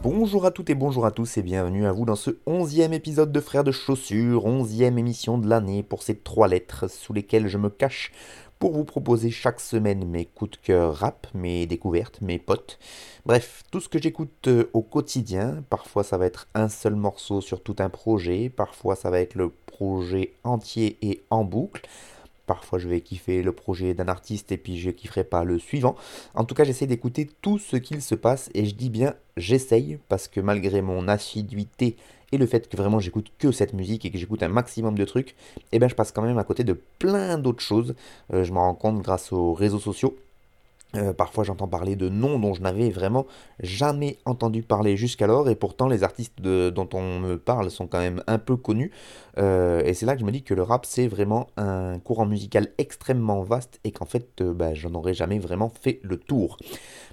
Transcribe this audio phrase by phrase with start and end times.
[0.00, 3.32] Bonjour à toutes et bonjour à tous et bienvenue à vous dans ce onzième épisode
[3.32, 7.58] de Frères de Chaussures, onzième émission de l'année pour ces trois lettres sous lesquelles je
[7.58, 8.12] me cache
[8.60, 12.78] pour vous proposer chaque semaine mes coups de cœur rap, mes découvertes, mes potes,
[13.26, 15.64] bref, tout ce que j'écoute euh, au quotidien.
[15.68, 19.34] Parfois ça va être un seul morceau sur tout un projet, parfois ça va être
[19.34, 21.82] le projet entier et en boucle.
[22.46, 25.96] Parfois, je vais kiffer le projet d'un artiste et puis je kifferai pas le suivant.
[26.34, 29.98] En tout cas, j'essaie d'écouter tout ce qu'il se passe et je dis bien j'essaye
[30.08, 31.96] parce que malgré mon assiduité
[32.32, 35.04] et le fait que vraiment j'écoute que cette musique et que j'écoute un maximum de
[35.04, 35.36] trucs,
[35.72, 37.94] eh ben je passe quand même à côté de plein d'autres choses.
[38.32, 40.16] Euh, je m'en rends compte grâce aux réseaux sociaux.
[40.96, 43.26] Euh, parfois j'entends parler de noms dont je n'avais vraiment
[43.60, 48.22] jamais entendu parler jusqu'alors et pourtant les artistes dont on me parle sont quand même
[48.28, 48.92] un peu connus
[49.38, 52.26] euh, et c'est là que je me dis que le rap c'est vraiment un courant
[52.26, 56.56] musical extrêmement vaste et qu'en fait euh, bah, j'en aurais jamais vraiment fait le tour.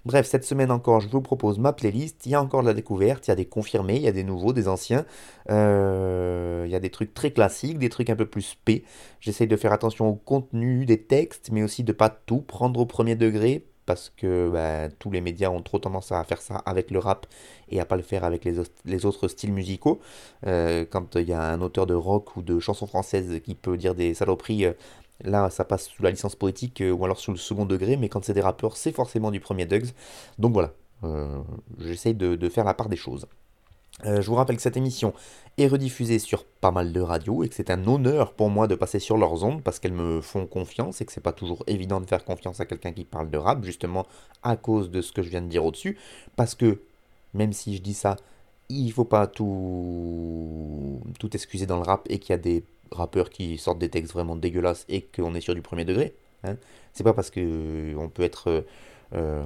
[0.06, 2.74] Bref, cette semaine encore je vous propose ma playlist, il y a encore de la
[2.74, 5.06] découverte, il y a des confirmés, il y a des nouveaux, des anciens,
[5.50, 8.84] il y a des trucs très classiques, des trucs un peu plus P.
[9.20, 12.86] J'essaye de faire attention au contenu des textes mais aussi de pas tout prendre au
[12.86, 16.92] premier degré parce que bah, tous les médias ont trop tendance à faire ça avec
[16.92, 17.28] le rap
[17.68, 20.00] et à pas le faire avec les, autres styles musicaux.
[20.48, 23.76] Euh, quand il y a un auteur de rock ou de chansons françaises qui peut
[23.76, 24.74] dire des saloperies, euh,
[25.26, 28.08] là ça passe sous la licence poétique euh, ou alors sous le second degré, mais
[28.08, 29.92] quand c'est des rappeurs, c'est forcément du premier Dugs.
[30.40, 30.72] Donc voilà,
[31.80, 33.28] j'essaye de faire la part des choses.
[34.06, 35.14] Euh, je vous rappelle que cette émission
[35.58, 38.76] est rediffusée sur pas mal de radios et que c'est un honneur pour moi de
[38.76, 42.00] passer sur leurs ondes parce qu'elles me font confiance et que c'est pas toujours évident
[42.00, 44.08] de faire confiance à quelqu'un qui parle de rap, justement
[44.44, 45.98] à cause de ce que je viens de dire au-dessus.
[46.36, 46.82] Parce que,
[47.34, 48.16] même si je dis ça,
[48.70, 53.30] il faut pas tout, tout excuser dans le rap et qu'il y a des rappeurs
[53.30, 56.16] qui sortent des textes vraiment dégueulasses et qu'on est sur du premier degré.
[56.44, 56.56] Hein.
[56.94, 58.66] C'est pas parce que on peut être.
[59.14, 59.46] Euh,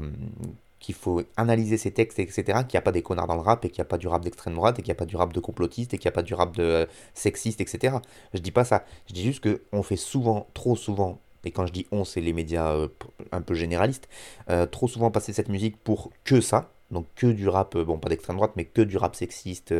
[0.85, 3.65] qu'il faut analyser ses textes, etc., qu'il n'y a pas des connards dans le rap,
[3.65, 5.15] et qu'il n'y a pas du rap d'extrême droite, et qu'il n'y a pas du
[5.15, 6.85] rap de complotiste, et qu'il n'y a pas du rap de euh,
[7.15, 7.97] sexiste, etc.
[8.35, 8.85] Je dis pas ça.
[9.07, 12.33] Je dis juste qu'on fait souvent, trop souvent, et quand je dis on, c'est les
[12.33, 12.87] médias euh,
[13.31, 14.07] un peu généralistes,
[14.51, 18.09] euh, trop souvent passer cette musique pour que ça, donc que du rap, bon pas
[18.09, 19.73] d'extrême droite, mais que du rap sexiste,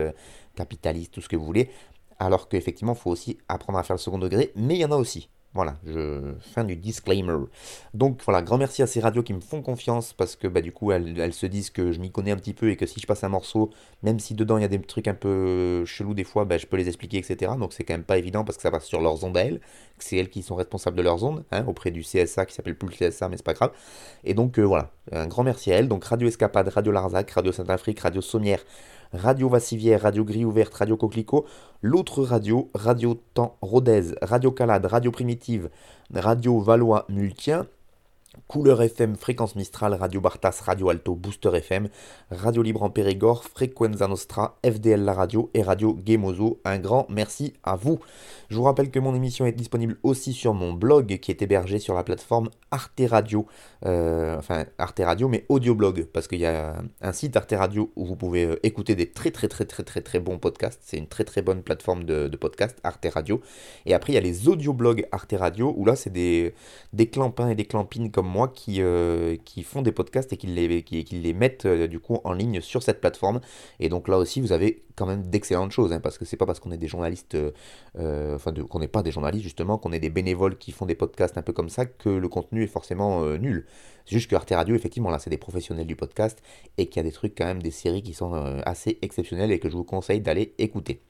[0.55, 1.69] capitaliste, tout ce que vous voulez,
[2.17, 4.91] alors qu'effectivement, il faut aussi apprendre à faire le second degré, mais il y en
[4.91, 5.29] a aussi.
[5.55, 7.37] Voilà, je fin du disclaimer.
[7.93, 10.73] Donc voilà, grand merci à ces radios qui me font confiance parce que bah, du
[10.73, 13.07] coup elles, se disent que je m'y connais un petit peu et que si je
[13.07, 13.71] passe un morceau,
[14.03, 16.65] même si dedans il y a des trucs un peu chelous des fois, bah, je
[16.65, 17.53] peux les expliquer, etc.
[17.57, 19.61] Donc c'est quand même pas évident parce que ça passe sur leurs ondes à elles,
[19.97, 22.89] c'est elles qui sont responsables de leurs ondes, hein, auprès du CSA qui s'appelle plus
[22.89, 23.71] le CSA mais c'est pas grave.
[24.25, 25.87] Et donc euh, voilà, un grand merci à elles.
[25.87, 28.59] Donc Radio Escapade, Radio Larzac, Radio Saint-Afrique, Radio Sommière,
[29.15, 31.45] Radio Vassivière, Radio Gris Ouverte, Radio Coquelicot,
[31.81, 35.69] l'autre radio, Radio Temps Rodez, Radio Calade, Radio Primitive,
[36.13, 37.65] Radio Valois Multien,
[38.47, 41.89] Couleur FM, Fréquence Mistral, Radio Bartas, Radio Alto, Booster FM,
[42.31, 46.59] Radio Libre en Périgord, Frequenza Nostra, FDL La Radio et Radio Gemozo.
[46.65, 47.99] Un grand merci à vous.
[48.49, 51.79] Je vous rappelle que mon émission est disponible aussi sur mon blog qui est hébergé
[51.79, 53.45] sur la plateforme Arte Radio.
[53.85, 58.05] Euh, enfin, Arte Radio, mais audioblog, parce qu'il y a un site Arte Radio où
[58.05, 60.81] vous pouvez euh, écouter des très très très très très très bons podcasts.
[60.83, 63.41] C'est une très très bonne plateforme de, de podcast, Arte Radio.
[63.85, 66.53] Et après, il y a les audioblogs Arte Radio, où là, c'est des,
[66.93, 70.47] des clampins et des clampines comme moi qui, euh, qui font des podcasts et qui
[70.47, 73.39] les, qui, qui les mettent du coup en ligne sur cette plateforme.
[73.79, 76.45] Et donc là aussi, vous avez quand même d'excellentes choses, hein, parce que c'est pas
[76.45, 77.37] parce qu'on est des journalistes,
[77.95, 81.37] enfin qu'on n'est pas des journalistes justement, qu'on est des bénévoles qui font des podcasts
[81.37, 83.65] un peu comme ça, que le contenu est forcément nul.
[84.05, 86.41] C'est juste que Arte Radio, effectivement, là, c'est des professionnels du podcast
[86.77, 88.33] et qu'il y a des trucs, quand même, des séries qui sont
[88.65, 91.01] assez exceptionnelles et que je vous conseille d'aller écouter.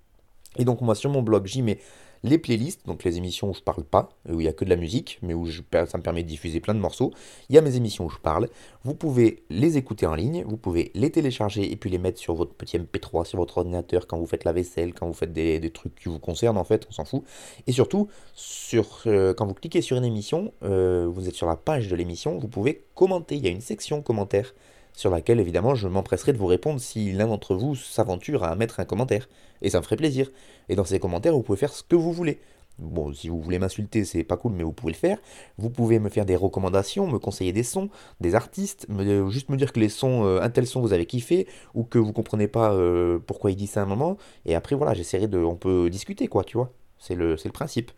[0.57, 1.80] Et donc, moi, sur mon blog, j'y mets
[2.25, 4.69] les playlists, donc les émissions où je parle pas, où il n'y a que de
[4.69, 7.13] la musique, mais où ça me permet de diffuser plein de morceaux.
[7.50, 8.50] Il y a mes émissions où je parle.
[8.83, 12.33] Vous pouvez les écouter en ligne, vous pouvez les télécharger et puis les mettre sur
[12.33, 15.69] votre petit MP3, sur votre ordinateur quand vous faites la vaisselle, quand vous faites des,
[15.72, 17.24] trucs qui vous concernent en fait, on s'en fout.
[17.68, 21.56] Et surtout, sur, euh, quand vous cliquez sur une émission, euh, vous êtes sur la
[21.56, 23.36] page de l'émission, vous pouvez commenter.
[23.36, 24.54] Il y a une section commentaires
[24.94, 28.80] sur laquelle évidemment je m'empresserai de vous répondre si l'un d'entre vous s'aventure à mettre
[28.80, 29.27] un commentaire.
[29.62, 30.31] Et ça me ferait plaisir.
[30.69, 32.40] Et dans ces commentaires, vous pouvez faire ce que vous voulez.
[32.78, 35.18] Bon, si vous voulez m'insulter, c'est pas cool, mais vous pouvez le faire.
[35.57, 39.56] Vous pouvez me faire des recommandations, me conseiller des sons, des artistes, me, juste me
[39.56, 42.50] dire que les sons, euh, un tel son vous avez kiffé, ou que vous comprenez
[42.50, 44.18] pas euh, pourquoi il dit ça à un moment.
[44.46, 45.40] Et après, voilà, j'essaierai de.
[45.40, 46.72] On peut discuter, quoi, tu vois.
[46.98, 47.92] C'est le, le principe.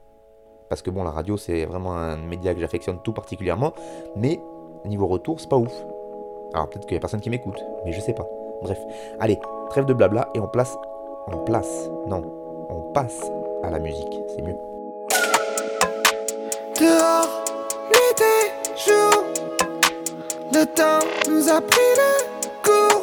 [0.70, 3.74] Parce que bon, la radio, c'est vraiment un média que j'affectionne tout particulièrement,
[4.16, 4.40] mais
[4.86, 5.74] niveau retour, c'est pas ouf.
[6.54, 8.28] Alors peut-être qu'il y a personne qui m'écoute, mais je sais pas.
[8.62, 8.80] Bref,
[9.20, 9.40] allez,
[9.70, 10.78] trêve de blabla et on place.
[11.30, 11.90] On place.
[12.08, 12.24] Non,
[12.70, 13.20] on passe
[13.64, 14.58] à la musique, c'est mieux.
[16.80, 17.44] Dehors,
[17.90, 19.24] nuit et jour,
[20.54, 22.12] le temps nous a pris le
[22.64, 23.02] cours.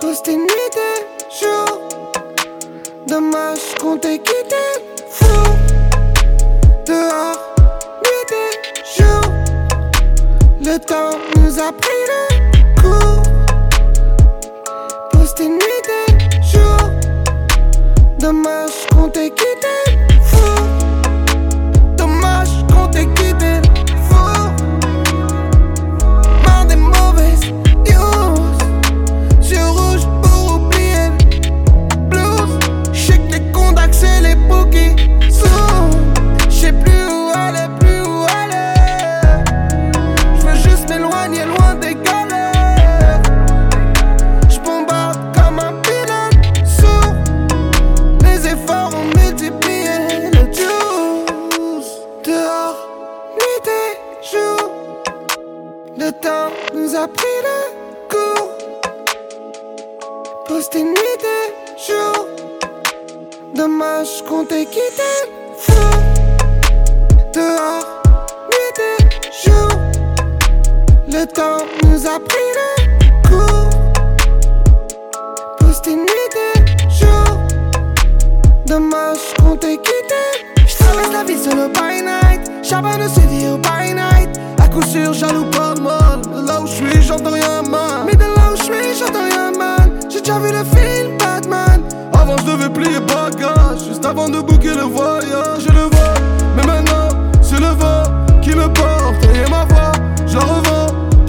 [0.00, 1.80] Poster nuit et jour,
[3.06, 4.64] dommage qu'on t'ait quitté,
[5.08, 5.24] fou.
[6.86, 7.54] Dehors,
[8.02, 9.22] nuit et jour,
[10.60, 12.35] le temps nous a pris le cours.
[18.26, 19.45] Dommage qu'on t'ait quitté,
[71.36, 72.18] temps nous a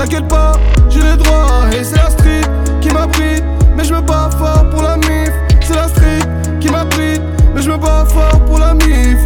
[0.10, 0.54] T'inquiète pas,
[0.90, 1.66] j'ai les droits.
[1.78, 2.50] Et c'est la street
[2.80, 3.44] qui m'abrite.
[3.76, 5.34] Mais je me bats fort pour la mif.
[5.60, 6.22] C'est la street
[6.62, 7.22] qui m'abrite.
[7.54, 9.18] Mais je me bats fort pour la mif.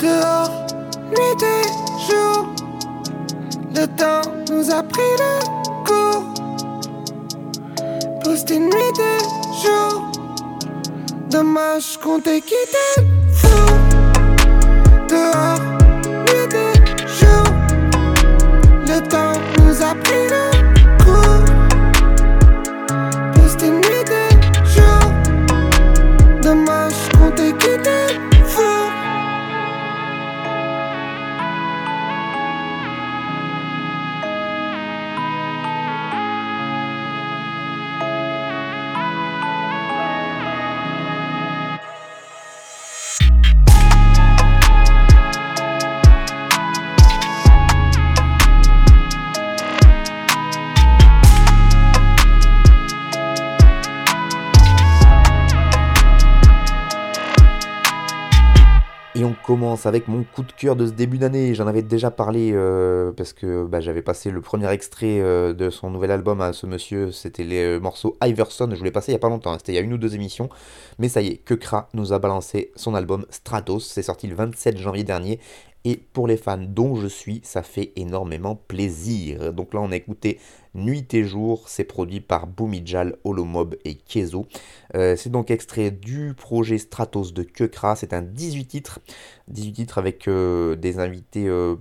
[0.00, 0.66] Dehors,
[1.10, 1.68] nuit et
[2.08, 2.46] jour.
[3.74, 6.24] Le temps nous a pris le cours.
[8.22, 10.10] Poster nuit et jour.
[11.28, 13.48] Dommage qu'on t'ait quitté, fou.
[15.10, 15.53] Dehors,
[59.86, 61.54] avec mon coup de cœur de ce début d'année.
[61.54, 65.70] J'en avais déjà parlé euh, parce que bah, j'avais passé le premier extrait euh, de
[65.70, 67.10] son nouvel album à ce monsieur.
[67.12, 68.68] C'était les euh, morceaux Iverson.
[68.74, 69.52] Je l'ai passé il y a pas longtemps.
[69.52, 69.58] hein.
[69.58, 70.48] C'était il y a une ou deux émissions.
[70.98, 73.80] Mais ça y est, Kekra nous a balancé son album Stratos.
[73.80, 75.40] C'est sorti le 27 janvier dernier.
[75.86, 79.52] Et pour les fans dont je suis, ça fait énormément plaisir.
[79.52, 80.40] Donc là, on a écouté
[80.74, 81.68] Nuit et Jour.
[81.68, 84.46] C'est produit par Boumidjal, Holomob et Kezo.
[84.94, 87.96] Euh, c'est donc extrait du projet Stratos de Kekra.
[87.96, 89.00] C'est un 18 titres.
[89.48, 91.76] 18 titres avec euh, des invités euh,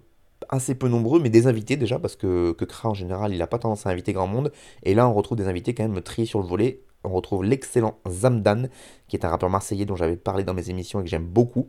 [0.49, 3.59] assez peu nombreux, mais des invités déjà, parce que Kekra en général, il n'a pas
[3.59, 4.51] tendance à inviter grand monde.
[4.83, 6.81] Et là, on retrouve des invités quand même triés sur le volet.
[7.05, 8.67] On retrouve l'excellent Zamdan,
[9.07, 11.67] qui est un rappeur marseillais dont j'avais parlé dans mes émissions et que j'aime beaucoup.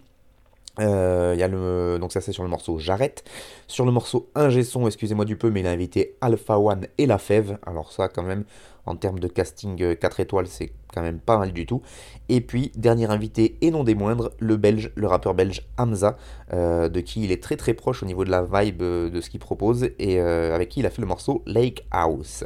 [0.81, 3.25] Euh, y a le, donc ça c'est sur le morceau J'arrête.
[3.67, 7.07] Sur le morceau Ingé son, excusez-moi du peu, mais il a invité Alpha One et
[7.07, 7.59] La Fève.
[7.67, 8.45] Alors ça quand même,
[8.87, 11.83] en termes de casting euh, 4 étoiles, c'est quand même pas mal du tout.
[12.29, 16.17] Et puis, dernier invité et non des moindres, le belge, le rappeur belge Hamza,
[16.53, 19.21] euh, de qui il est très très proche au niveau de la vibe euh, de
[19.21, 22.45] ce qu'il propose et euh, avec qui il a fait le morceau Lake House.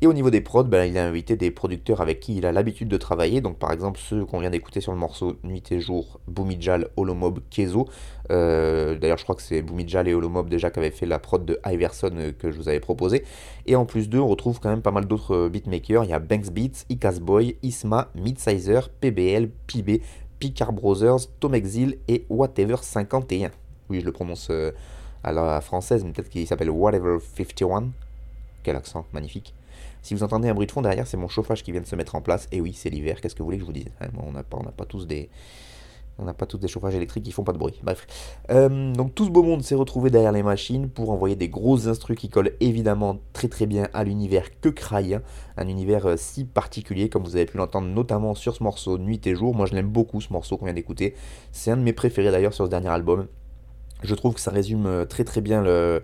[0.00, 2.52] Et au niveau des prods, ben, il a invité des producteurs avec qui il a
[2.52, 3.40] l'habitude de travailler.
[3.40, 7.40] Donc par exemple ceux qu'on vient d'écouter sur le morceau Nuit et Jour, Boumidjal, Holomob,
[7.50, 7.86] Kezo.
[8.30, 11.44] Euh, D'ailleurs je crois que c'est Boumidjal et Holomob déjà qui avaient fait la prod
[11.44, 13.24] de Iverson euh, que je vous avais proposé.
[13.66, 16.04] Et en plus d'eux, on retrouve quand même pas mal d'autres euh, beatmakers.
[16.04, 20.02] Il y a Banks Beats, Icas Boy, Isma, Midsizer, PBL, PB,
[20.38, 23.50] Picard Brothers, Tom Exil et Whatever 51.
[23.88, 24.50] Oui, je le prononce
[25.24, 27.90] à la française, mais peut-être qu'il s'appelle Whatever 51.
[28.62, 29.54] Quel accent, magnifique.
[30.02, 31.96] Si vous entendez un bruit de fond derrière, c'est mon chauffage qui vient de se
[31.96, 32.48] mettre en place.
[32.52, 33.90] Et oui, c'est l'hiver, qu'est-ce que vous voulez que je vous dise?
[34.00, 35.28] Hein, On n'a pas tous des,
[36.20, 37.80] on n'a pas tous des chauffages électriques qui font pas de bruit.
[37.82, 38.06] Bref.
[38.50, 41.86] Euh, donc tout ce beau monde s'est retrouvé derrière les machines pour envoyer des grosses
[41.86, 44.70] instrus qui collent évidemment très très bien à l'univers que.
[45.56, 49.26] Un univers euh, si particulier comme vous avez pu l'entendre notamment sur ce morceau Nuit
[49.26, 49.54] et Jour.
[49.54, 51.14] Moi je l'aime beaucoup ce morceau qu'on vient d'écouter.
[51.52, 53.26] C'est un de mes préférés d'ailleurs sur ce dernier album.
[54.02, 56.02] Je trouve que ça résume euh, très très bien le,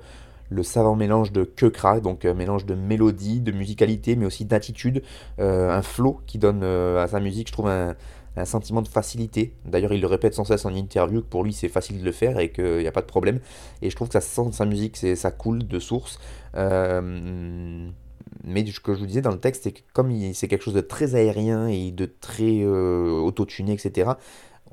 [0.63, 5.03] savant mélange de que cry, donc mélange de mélodie, de musicalité, mais aussi d'attitude,
[5.39, 7.97] un flow qui donne à sa musique, je trouve un,
[8.37, 9.53] un sentiment de facilité.
[9.65, 12.13] D'ailleurs, il le répète sans cesse en interview que pour lui c'est facile de le
[12.13, 13.41] faire et qu'il n'y a pas de problème.
[13.83, 16.19] Et je trouve que ça sent sa musique, ça coule de source.
[16.55, 17.91] Euh,
[18.45, 20.75] mais ce que je vous disais dans le texte, c'est que comme c'est quelque chose
[20.75, 24.13] de très aérien et de très euh, autotuné, etc.,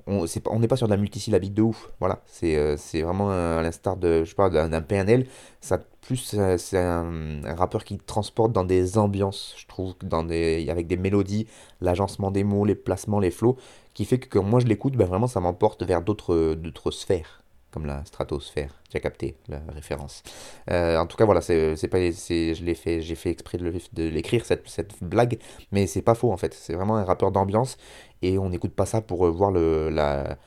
[0.07, 1.91] on n'est pas sur de la multisyllabique de ouf.
[1.99, 5.27] Voilà, c'est euh, vraiment à l'instar de, je d'un PNL.
[5.61, 10.69] Ça plus euh, c'est un, rappeur qui transporte dans des ambiances, je trouve, dans des,
[10.69, 11.47] avec des mélodies,
[11.81, 13.57] l'agencement des mots, les placements, les flots,
[13.93, 17.42] qui fait que quand moi je l'écoute, ben vraiment ça m'emporte vers d'autres sphères
[17.73, 18.71] comme la stratosphère.
[18.89, 20.21] Tu as capté la référence.
[20.69, 24.45] Euh, en tout cas, voilà, c'est pas, je l'ai fait, j'ai fait exprès de l'écrire
[24.45, 25.39] cette, cette blague,
[25.71, 26.53] mais c'est pas faux en fait.
[26.53, 27.77] C'est vraiment un rappeur d'ambiance
[28.21, 30.37] et on n'écoute pas ça pour euh, voir le, la,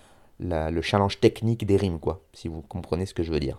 [0.71, 2.23] le challenge technique des rimes, quoi.
[2.33, 3.59] Si vous comprenez ce que je veux dire.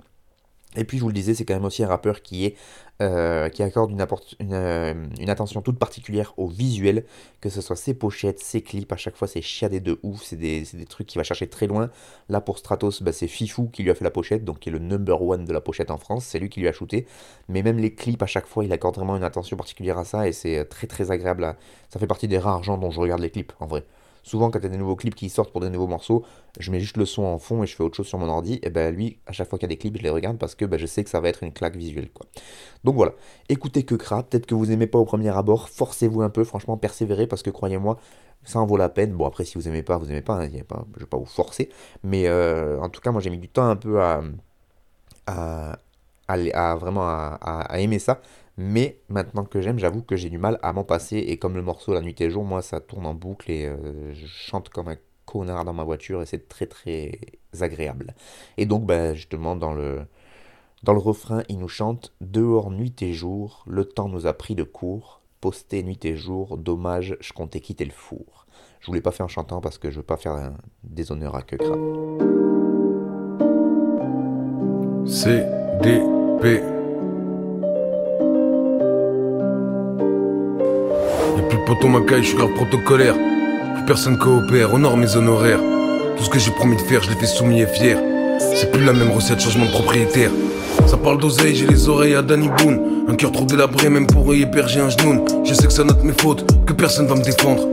[0.77, 2.53] Et puis je vous le disais, c'est quand même aussi un rappeur qui
[3.01, 7.05] euh, accorde une, euh, une, attention toute particulière au visuel,
[7.41, 10.35] que ce soit ses pochettes, ses clips, à chaque fois c'est chiadé de ouf, c'est
[10.35, 11.89] des, trucs qu'il va chercher très loin.
[12.29, 14.71] Là pour Stratos, bah, c'est Fifou qui lui a fait la pochette, donc qui est
[14.71, 17.07] le number one de la pochette en France, c'est lui qui lui a shooté.
[17.49, 20.27] Mais même les clips, à chaque fois, il accorde vraiment une attention particulière à ça,
[20.27, 21.55] et c'est très très agréable.
[21.89, 23.83] Ça fait partie des rares gens dont je regarde les clips, en vrai.
[24.27, 26.25] Souvent, quand il y a des nouveaux clips qui sortent pour des nouveaux morceaux,
[26.59, 28.59] je mets juste le son en fond et je fais autre chose sur mon ordi.
[28.61, 30.53] Et ben lui, à chaque fois qu'il y a des clips, je les regarde parce
[30.53, 32.09] que ben, je sais que ça va être une claque visuelle.
[32.83, 33.13] Donc voilà,
[33.47, 34.29] écoutez que crap.
[34.29, 37.51] Peut-être que vous aimez pas au premier abord, forcez-vous un peu, franchement, persévérez parce que
[37.51, 37.97] croyez-moi,
[38.43, 39.13] ça en vaut la peine.
[39.13, 41.25] Bon, après, si vous aimez pas, vous aimez pas, hein, pas je vais pas vous
[41.25, 41.69] forcer.
[42.03, 44.21] Mais euh, en tout cas, moi j'ai mis du temps un peu à,
[46.27, 48.19] à, vraiment à aimer ça.
[48.57, 51.17] Mais maintenant que j'aime, j'avoue que j'ai du mal à m'en passer.
[51.17, 54.13] Et comme le morceau La nuit et jour, moi ça tourne en boucle et euh,
[54.13, 57.19] je chante comme un connard dans ma voiture et c'est très très
[57.59, 58.15] agréable.
[58.57, 60.01] Et donc ben, justement dans le,
[60.83, 64.55] dans le refrain, il nous chante Dehors nuit et jour, le temps nous a pris
[64.55, 68.47] de court, posté nuit et jour, dommage, je comptais quitter le four.
[68.79, 71.41] Je voulais pas faire en chantant parce que je veux pas faire un déshonneur à
[71.41, 71.57] que
[75.05, 75.45] C
[75.83, 76.01] D
[81.47, 83.13] P plus de poteau macaille, je suis grave protocolaire.
[83.13, 85.59] Plus personne coopère, honore mes honoraires.
[86.17, 87.97] Tout ce que j'ai promis de faire, je l'ai fait soumis et fier.
[88.55, 90.31] C'est plus la même recette, changement de propriétaire.
[90.87, 93.05] Ça parle d'oseille, j'ai les oreilles à Danny Boone.
[93.07, 95.23] Un cœur trop délabré, même pour y héberger un genou.
[95.45, 97.63] Je sais que ça note mes fautes, que personne va me défendre.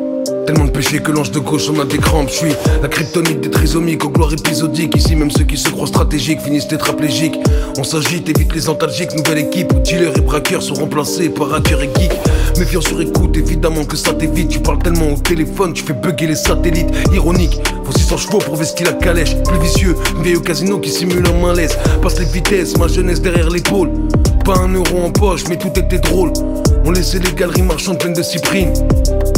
[0.46, 2.28] Tellement de péché que l'ange de gauche en a des crampes.
[2.28, 4.94] Je suis la kryptonite des trisomiques aux gloires épisodiques.
[4.96, 7.38] Ici, même ceux qui se croient stratégiques finissent tétraplégiques.
[7.78, 9.14] On s'agite, évite les antalgiques.
[9.16, 12.12] Nouvelle équipe où dealers et braqueurs sont remplacés par hackers et geeks.
[12.58, 14.48] Méfiant sur écoute, évidemment que ça t'évite.
[14.48, 16.88] Tu parles tellement au téléphone, tu fais bugger les satellites.
[17.12, 19.36] Ironique, faut 600 chevaux pour vestir la calèche.
[19.42, 21.76] Plus vicieux, vieille au casino qui simule un malaise.
[22.00, 23.90] Passe les vitesses, ma jeunesse derrière l'épaule.
[24.44, 26.32] Pas un euro en poche, mais tout était drôle.
[26.86, 28.72] On laissait les galeries marchandes pleines de cyprines.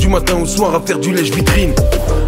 [0.01, 1.73] Du matin au soir à faire du lèche vitrine.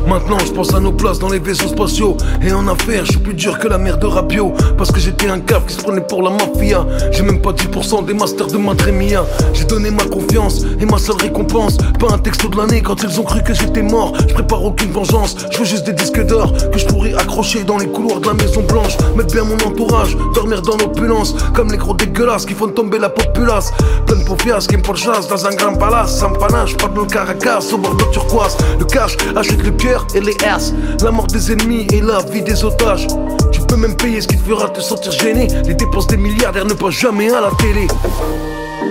[0.06, 2.16] Maintenant je pense à nos places dans les vaisseaux spatiaux.
[2.40, 4.54] Et en affaires je suis plus dur que la mère de Rapio.
[4.76, 6.86] Parce que j'étais un caf qui se prenait pour la mafia.
[7.10, 11.16] J'ai même pas 10% des masters de Madremia J'ai donné ma confiance et ma seule
[11.16, 11.76] récompense.
[11.98, 14.14] Pas un texto de l'année quand ils ont cru que j'étais mort.
[14.28, 17.78] Je prépare aucune vengeance, je veux juste des disques d'or Que je pourrais accrocher dans
[17.78, 18.96] les couloirs de la maison blanche.
[19.16, 21.34] Mettre bien mon entourage, dormir dans l'opulence.
[21.54, 23.72] Comme les gros dégueulasses qui font tomber la populace.
[24.06, 27.78] Plein de paupias qui me dans un grand palace Sans panache, pas de caracas au
[27.78, 30.74] bord de turquoise Le cash achète le cœur et les S.
[31.02, 33.06] La mort des ennemis et la vie des otages.
[33.50, 35.48] Tu peux même payer ce qui te fera te sentir gêné.
[35.64, 37.86] Les dépenses des milliardaires ne passent jamais à la télé.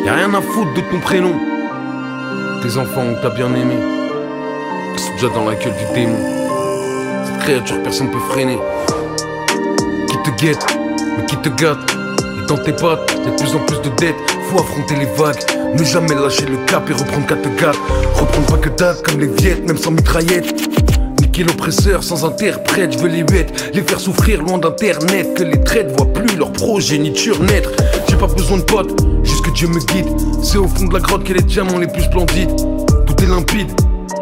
[0.06, 1.34] Y'a rien à foutre de ton prénom.
[2.64, 3.76] Tes enfants ont t'as bien aimé.
[4.94, 6.18] Ils sont déjà dans la gueule du démon.
[7.26, 8.58] Cette créature, personne peut freiner.
[10.08, 10.66] Qui te guette,
[11.18, 11.96] mais qui te gâte.
[12.42, 14.16] Et dans tes pattes, y'a de plus en plus de dettes.
[14.50, 15.44] Faut affronter les vagues.
[15.77, 17.79] Ne jamais lâcher le cap et reprendre 4 4
[18.15, 20.55] Reprendre pas que date comme les viettes, même sans mitraillette.
[21.22, 25.62] Niquer l'oppresseur sans interprète, je veux les bêtes Les faire souffrir loin d'internet Que les
[25.63, 27.69] traites voient plus leur progéniture naître
[28.10, 30.07] J'ai pas besoin de potes, juste que Dieu me guide.
[30.41, 32.55] C'est au fond de la grotte que les diamants les plus splendides.
[33.05, 33.72] Tout est limpide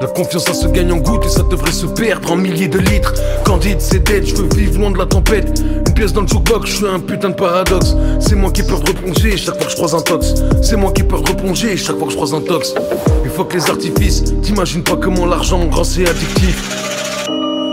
[0.02, 2.80] La confiance ça se gagne en gouttes et ça devrait se perdre en milliers de
[2.80, 3.14] litres.
[3.46, 5.62] Candide, c'est dead, je veux vivre loin de la tempête.
[5.88, 7.96] Une pièce dans le jukebox, je suis un putain de paradoxe.
[8.20, 10.34] C'est moi qui de replonger chaque fois que je croise un tox.
[10.62, 12.75] C'est moi qui de replonger chaque fois que je croise un tox.
[13.24, 17.28] Il faut que les artifices, t'imagines pas comment l'argent grand c'est addictif.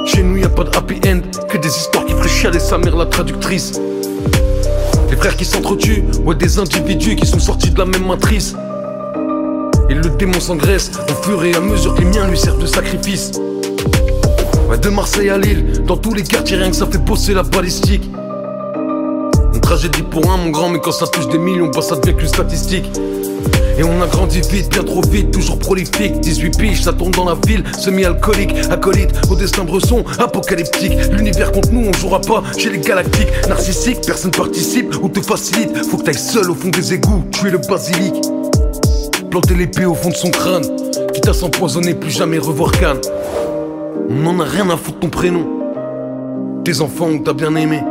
[0.06, 2.78] Chez nous y a pas de happy end, que des histoires qui feraient chialer sa
[2.78, 3.80] mère la traductrice.
[5.10, 8.54] Les frères qui s'entretuent, ouais des individus qui sont sortis de la même matrice.
[9.94, 13.32] Le démon s'engraisse au fur et à mesure que les miens lui servent de sacrifice.
[13.32, 18.10] De Marseille à Lille, dans tous les quartiers, rien que ça fait bosser la balistique.
[19.54, 22.16] Une tragédie pour un, mon grand, mais quand ça touche des millions, bah ça devient
[22.16, 22.90] qu'une statistique.
[23.78, 27.26] Et on a grandi vite, bien trop vite, toujours prolifique 18 piges, ça tourne dans
[27.26, 32.68] la ville, semi-alcoolique Acolyte, au destin bresson, apocalyptique L'univers contre nous, on jouera pas chez
[32.68, 36.92] les galactiques Narcissique, personne participe ou te facilite Faut que t'ailles seul au fond des
[36.92, 38.14] égouts, tu es le basilic
[39.32, 40.62] Planter l'épée au fond de son crâne
[41.14, 43.00] Quitte à s'empoisonner, plus jamais revoir Cannes
[44.10, 45.48] On en a rien à foutre ton prénom
[46.64, 47.82] Tes enfants ou t'as bien aimé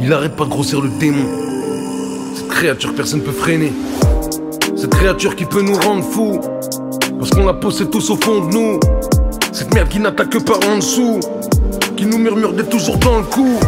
[0.00, 1.26] Il arrête pas de grossir le démon
[2.34, 3.70] Cette créature personne peut freiner
[4.76, 6.40] cette créature qui peut nous rendre fous.
[7.18, 8.80] Parce qu'on la possède tous au fond de nous.
[9.52, 11.20] Cette merde qui n'attaque que par en dessous.
[11.98, 13.58] Qui nous murmure d'être toujours dans le coup.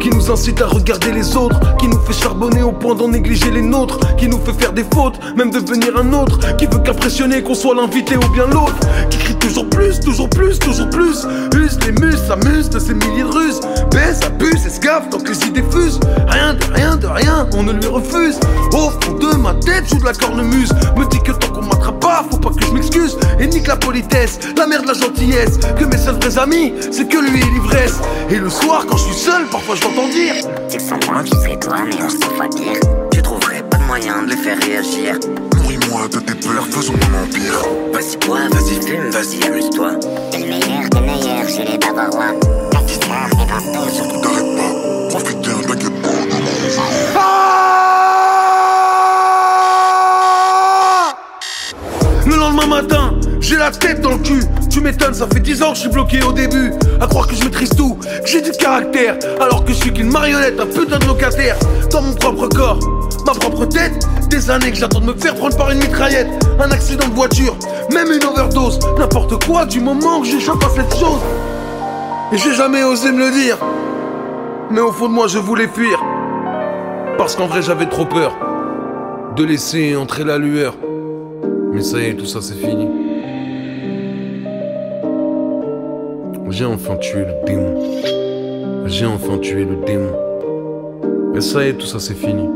[0.00, 1.76] Qui nous incite à regarder les autres.
[1.76, 3.98] Qui nous fait charbonner au point d'en négliger les nôtres.
[4.16, 6.56] Qui nous fait faire des fautes, même devenir un autre.
[6.56, 8.78] Qui veut qu'impressionner qu'on soit l'invité ou bien l'autre.
[9.10, 11.26] Qui crie toujours plus, toujours plus, toujours plus.
[11.56, 13.60] Use les muses, s'amuse de ces milliers de ruses.
[13.90, 15.64] Baisse, abuse, escave tant que les idées.
[16.28, 18.38] Rien de rien de rien, on ne lui refuse.
[18.72, 20.72] Au fond de ma tête, joue de la cornemuse.
[20.96, 23.18] Me dit que tant qu'on m'attrape pas, faut pas que je m'excuse.
[23.40, 25.58] Et nique la politesse, la merde, la gentillesse.
[25.78, 27.98] Que mes seuls vrais amis, c'est que lui et l'ivresse.
[28.30, 30.34] Et le soir, quand je suis seul, parfois je l'entends dire.
[30.68, 33.09] C'est que sans moi, tu serais toi, mais on se fois pire.
[33.90, 35.18] Moyen de les faire réagir.
[35.56, 37.58] Nourris-moi de tes peurs, faisons mon empire.
[37.92, 39.94] Vas-y, bois, vas-y, fume, vas-y, amuse-toi.
[40.30, 42.38] T'es le meilleur des meilleurs chez les Bavarois.
[42.78, 46.10] Amuse-toi, et partout, Surtout t'arrêtes pas, profite bien, t'inquiète pas.
[52.26, 54.44] Le lendemain matin, j'ai la tête dans le cul.
[54.70, 56.72] Tu m'étonnes, ça fait 10 ans que je suis bloqué au début.
[57.00, 59.18] À croire que je maîtrise tout, que j'ai du caractère.
[59.40, 61.56] Alors que je suis qu'une marionnette, un putain de locataire.
[61.90, 62.78] Dans mon propre corps,
[63.24, 64.06] ma propre tête.
[64.28, 66.28] Des années que j'attends de me faire prendre par une mitraillette.
[66.58, 67.56] Un accident de voiture,
[67.92, 68.78] même une overdose.
[68.98, 71.20] N'importe quoi du moment que j'échappe à cette chose.
[72.32, 73.58] Et j'ai jamais osé me le dire.
[74.70, 76.00] Mais au fond de moi, je voulais fuir.
[77.18, 78.36] Parce qu'en vrai, j'avais trop peur
[79.36, 80.74] de laisser entrer la lueur.
[81.72, 82.88] Mais ça y est, tout ça c'est fini.
[86.50, 88.86] J'ai enfin tué le démon.
[88.86, 90.12] J'ai enfin tué le démon.
[91.32, 92.48] Mais ça y est, tout ça c'est fini.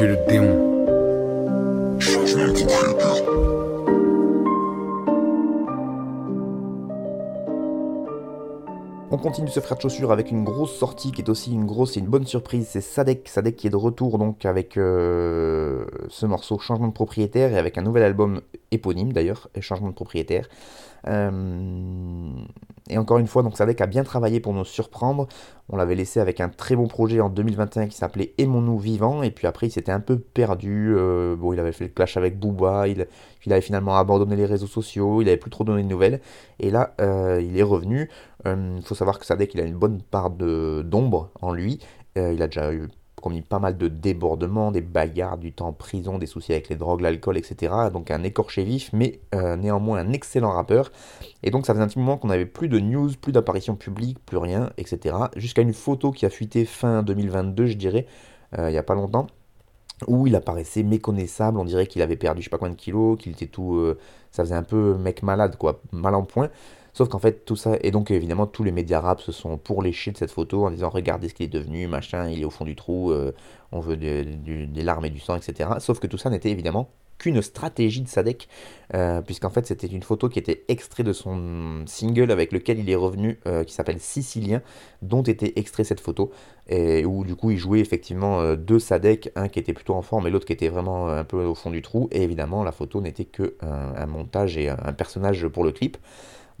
[0.00, 1.98] Le démon.
[2.00, 3.14] Changement de propriétaire.
[9.12, 11.96] On continue ce frère de chaussures avec une grosse sortie qui est aussi une grosse
[11.96, 12.66] et une bonne surprise.
[12.68, 17.52] C'est Sadek, Sadek qui est de retour donc avec euh, ce morceau Changement de propriétaire
[17.52, 18.40] et avec un nouvel album
[18.72, 20.48] éponyme d'ailleurs, Changement de propriétaire.
[21.06, 22.30] Euh,
[22.90, 25.26] et encore une fois, donc Sadek a bien travaillé pour nous surprendre.
[25.68, 29.22] On l'avait laissé avec un très bon projet en 2021 qui s'appelait Aimons-nous vivants.
[29.22, 30.94] Et puis après, il s'était un peu perdu.
[30.96, 32.88] Euh, bon, il avait fait le clash avec Booba.
[32.88, 33.06] Il,
[33.50, 35.22] avait finalement abandonné les réseaux sociaux.
[35.22, 36.20] Il avait plus trop donné de nouvelles.
[36.60, 38.10] Et là, euh, il est revenu.
[38.46, 41.80] Il faut savoir que Sadek, il a une bonne part d'ombre en lui.
[42.16, 42.88] Il a déjà eu
[43.24, 46.76] commis pas mal de débordements, des bagarres, du temps en prison, des soucis avec les
[46.76, 47.72] drogues, l'alcool, etc.
[47.90, 50.92] Donc un écorché vif, mais euh, néanmoins un excellent rappeur.
[51.42, 54.18] Et donc ça faisait un petit moment qu'on n'avait plus de news, plus d'apparitions publiques,
[54.26, 55.16] plus rien, etc.
[55.36, 58.06] Jusqu'à une photo qui a fuité fin 2022, je dirais,
[58.58, 59.26] euh, il n'y a pas longtemps,
[60.06, 63.18] où il apparaissait méconnaissable, on dirait qu'il avait perdu je sais pas combien de kilos,
[63.18, 63.76] qu'il était tout...
[63.76, 63.98] euh,
[64.32, 66.50] ça faisait un peu mec malade, quoi, mal en point.
[66.94, 70.12] Sauf qu'en fait, tout ça, et donc évidemment, tous les médias rap se sont pourléchés
[70.12, 72.64] de cette photo en disant regardez ce qu'il est devenu, machin, il est au fond
[72.64, 73.32] du trou, euh,
[73.72, 75.70] on veut des larmes et du sang, etc.
[75.80, 78.48] Sauf que tout ça n'était évidemment qu'une stratégie de Sadek,
[78.94, 82.88] euh, puisqu'en fait, c'était une photo qui était extrait de son single avec lequel il
[82.88, 84.62] est revenu, euh, qui s'appelle Sicilien,
[85.02, 86.30] dont était extrait cette photo,
[86.68, 90.28] et où du coup il jouait effectivement deux Sadek, un qui était plutôt en forme
[90.28, 93.00] et l'autre qui était vraiment un peu au fond du trou, et évidemment, la photo
[93.00, 95.96] n'était que un, un montage et un personnage pour le clip.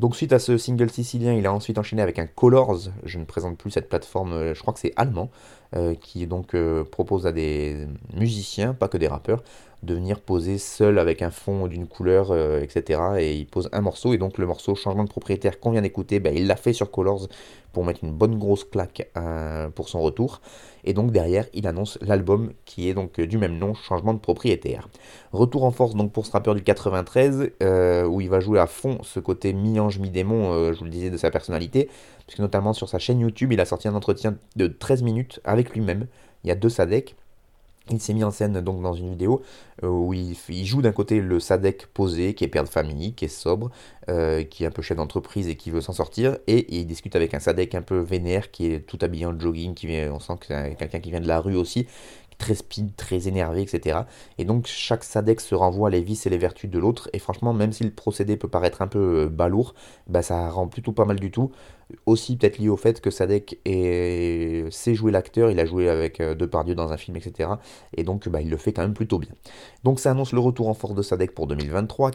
[0.00, 3.24] Donc suite à ce single sicilien, il a ensuite enchaîné avec un Colors, je ne
[3.24, 5.30] présente plus cette plateforme, euh, je crois que c'est allemand,
[5.76, 9.44] euh, qui donc euh, propose à des musiciens, pas que des rappeurs,
[9.84, 13.00] de venir poser seul avec un fond d'une couleur, euh, etc.
[13.18, 16.20] Et il pose un morceau, et donc le morceau changement de propriétaire qu'on vient d'écouter,
[16.20, 17.28] ben, il l'a fait sur Colors
[17.72, 20.40] pour mettre une bonne grosse claque euh, pour son retour.
[20.84, 24.88] Et donc derrière, il annonce l'album qui est donc du même nom, changement de propriétaire.
[25.32, 28.66] Retour en force donc pour ce rappeur du 93, euh, où il va jouer à
[28.66, 31.88] fond ce côté mi-ange, mi-démon, je vous le disais, de sa personnalité,
[32.26, 35.70] puisque notamment sur sa chaîne YouTube, il a sorti un entretien de 13 minutes avec
[35.74, 36.06] lui-même.
[36.44, 37.16] Il y a deux Sadek,
[37.90, 39.42] il s'est mis en scène donc dans une vidéo
[39.82, 43.26] euh, où il, joue d'un côté le Sadek posé, qui est père de famille, qui
[43.26, 43.70] est sobre,
[44.08, 47.14] euh, qui est un peu chef d'entreprise et qui veut s'en sortir, et, il discute
[47.14, 50.20] avec un Sadek un peu vénère, qui est tout habillé en jogging, qui vient, on
[50.20, 51.86] sent que c'est quelqu'un qui vient de la rue aussi,
[52.38, 54.00] très speed, très énervé, etc.
[54.38, 57.52] Et donc chaque Sadek se renvoie les vices et les vertus de l'autre, et franchement,
[57.52, 59.74] même si le procédé peut paraître un peu euh, balourd,
[60.06, 61.50] bah, ça rend plutôt pas mal du tout.
[62.06, 66.34] Aussi peut-être lié au fait que Sadek sait jouer l'acteur, il a joué avec euh,
[66.34, 67.50] Depardieu dans un film, etc.
[67.96, 69.32] Et donc bah, il le fait quand même plutôt bien.
[69.84, 72.12] Donc ça annonce le retour en force de Sadek pour 2023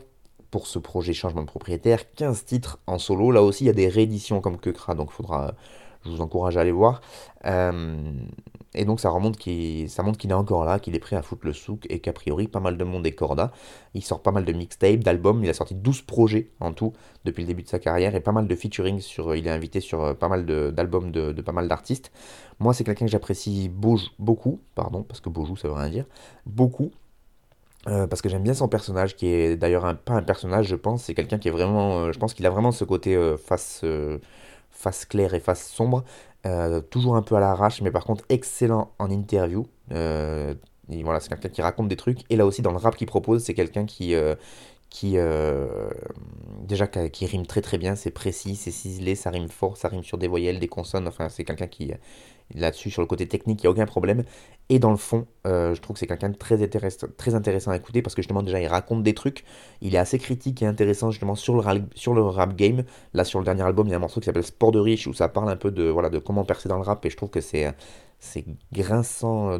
[0.51, 3.31] pour ce projet changement de propriétaire, 15 titres en solo.
[3.31, 5.53] Là aussi, il y a des rééditions comme Kekra, donc faudra,
[6.05, 7.01] je vous encourage à aller voir.
[7.45, 8.11] Euh,
[8.75, 9.37] et donc ça remonte
[9.87, 12.13] ça montre qu'il est encore là, qu'il est prêt à foutre le souk et qu'a
[12.13, 13.51] priori pas mal de monde est corda.
[13.95, 16.93] Il sort pas mal de mixtapes, d'albums, il a sorti 12 projets en tout
[17.25, 19.79] depuis le début de sa carrière et pas mal de featuring sur, il est invité
[19.79, 22.11] sur euh, pas mal d'albums de, de, pas mal d'artistes.
[22.59, 26.05] Moi c'est quelqu'un que j'apprécie beaucoup, pardon, parce que Beaujou ça veut rien dire,
[26.45, 26.91] beaucoup.
[27.87, 31.03] Euh, parce que j'aime bien son personnage, qui est d'ailleurs pas un personnage, je pense,
[31.03, 33.85] c'est quelqu'un qui est vraiment, je pense qu'il a vraiment ce côté face,
[34.69, 36.03] face claire et face sombre,
[36.45, 39.67] euh, toujours un peu à l'arrache, mais par contre excellent en interview.
[39.91, 40.53] Euh,
[40.87, 42.19] voilà, c'est quelqu'un qui raconte des trucs.
[42.29, 44.35] Et là aussi, dans le rap qu'il propose, c'est quelqu'un qui, euh,
[44.89, 45.17] qui
[46.63, 50.03] déjà qui rime très très bien, c'est précis, c'est ciselé, ça rime fort, ça rime
[50.03, 51.07] sur des voyelles, des consonnes.
[51.07, 51.93] Enfin, c'est quelqu'un qui
[52.55, 54.23] là-dessus sur le côté technique, il n'y a aucun problème.
[54.69, 56.61] Et dans le fond, je trouve que c'est quelqu'un de très
[57.35, 59.43] intéressant, à écouter parce que justement déjà il raconte des trucs.
[59.81, 62.83] Il est assez critique et intéressant justement sur le, rap, sur le rap game.
[63.13, 65.07] Là sur le dernier album, il y a un morceau qui s'appelle Sport de riche
[65.07, 67.17] où ça parle un peu de voilà de comment percer dans le rap et je
[67.17, 67.73] trouve que c'est
[68.71, 69.57] grinçant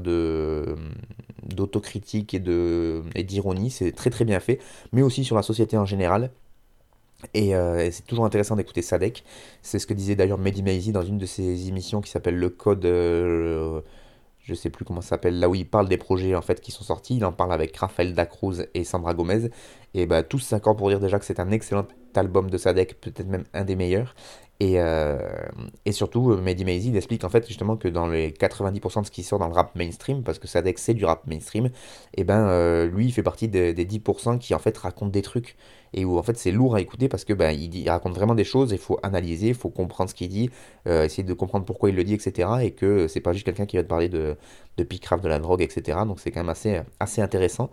[1.43, 3.71] d'autocritique et de et d'ironie.
[3.71, 4.59] C'est très très bien fait,
[4.93, 6.31] mais aussi sur la société en général.
[7.35, 9.23] Euh, et, c'est toujours intéressant d'écouter Sadek.
[9.61, 12.49] C'est ce que disait d'ailleurs Mehdi Maizi dans une de ses émissions qui s'appelle Le
[12.49, 12.85] Code.
[12.85, 13.81] Euh,
[14.39, 16.71] je sais plus comment ça s'appelle, là où il parle des projets en fait qui
[16.71, 17.17] sont sortis.
[17.17, 19.49] Il en parle avec Rafael Dacruz et Sandra Gomez.
[19.93, 23.27] Et bah, tous s'accordent pour dire déjà que c'est un excellent album de Sadek, peut-être
[23.27, 24.15] même un des meilleurs.
[24.59, 25.17] Et, euh,
[25.85, 29.23] et surtout, Mehdi Maizi explique en fait justement que dans les 90% de ce qui
[29.23, 31.69] sort dans le rap mainstream, parce que Sadek c'est du rap mainstream, et
[32.17, 35.55] eh ben lui il fait partie des, des 10% qui en fait racontent des trucs
[35.93, 38.43] et où en fait c'est lourd à écouter parce que ben, il, raconte vraiment des
[38.43, 40.49] choses, il faut analyser, il faut comprendre ce qu'il dit,
[40.87, 42.49] euh, essayer de comprendre pourquoi il le dit, etc.
[42.61, 44.35] Et que c'est pas juste quelqu'un qui va te parler de,
[44.77, 45.99] de de la drogue, etc.
[46.05, 47.69] Donc c'est quand même assez, assez intéressant.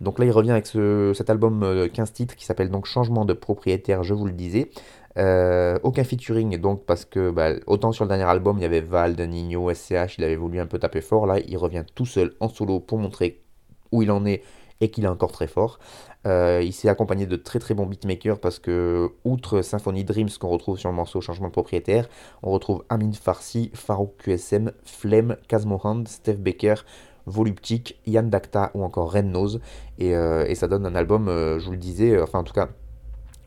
[0.00, 1.60] Donc là il revient avec ce, cet album
[1.92, 4.70] 15 euh, titres qui s'appelle donc Changement de propriétaire, je vous le disais.
[5.18, 8.80] Euh, aucun featuring, donc parce que bah, autant sur le dernier album il y avait
[8.80, 12.34] Val, Nino, SCH, il avait voulu un peu taper fort, là il revient tout seul
[12.38, 13.42] en solo pour montrer
[13.90, 14.42] où il en est
[14.80, 15.78] et qu'il est encore très fort.
[16.26, 20.48] Euh, il s'est accompagné de très très bons beatmakers parce que, outre Symphony Dreams qu'on
[20.48, 22.08] retrouve sur le morceau Changement propriétaire,
[22.42, 26.76] on retrouve Amin Farsi, Farouk QSM, Flem, Kazmohand, Steph Baker,
[27.26, 29.60] Voluptic, Yann Dakta ou encore Ren Nose.
[29.98, 32.68] Et, euh, et, ça donne un album, je vous le disais, enfin en tout cas,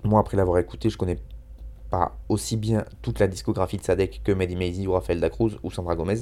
[0.03, 1.17] moi après l'avoir écouté, je connais
[2.29, 5.95] aussi bien toute la discographie de Sadek que Mehdi Maizi ou Rafael Dacruz ou Sandra
[5.95, 6.21] Gomez.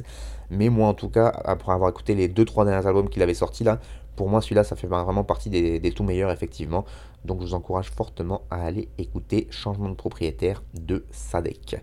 [0.49, 3.63] Mais moi en tout cas, après avoir écouté les 2-3 derniers albums qu'il avait sortis
[3.63, 3.79] là,
[4.15, 6.85] pour moi, celui-là, ça fait vraiment partie des, des, tout meilleurs, effectivement.
[7.25, 11.77] Donc, je vous encourage fortement à aller écouter Changement de propriétaire de Sadek.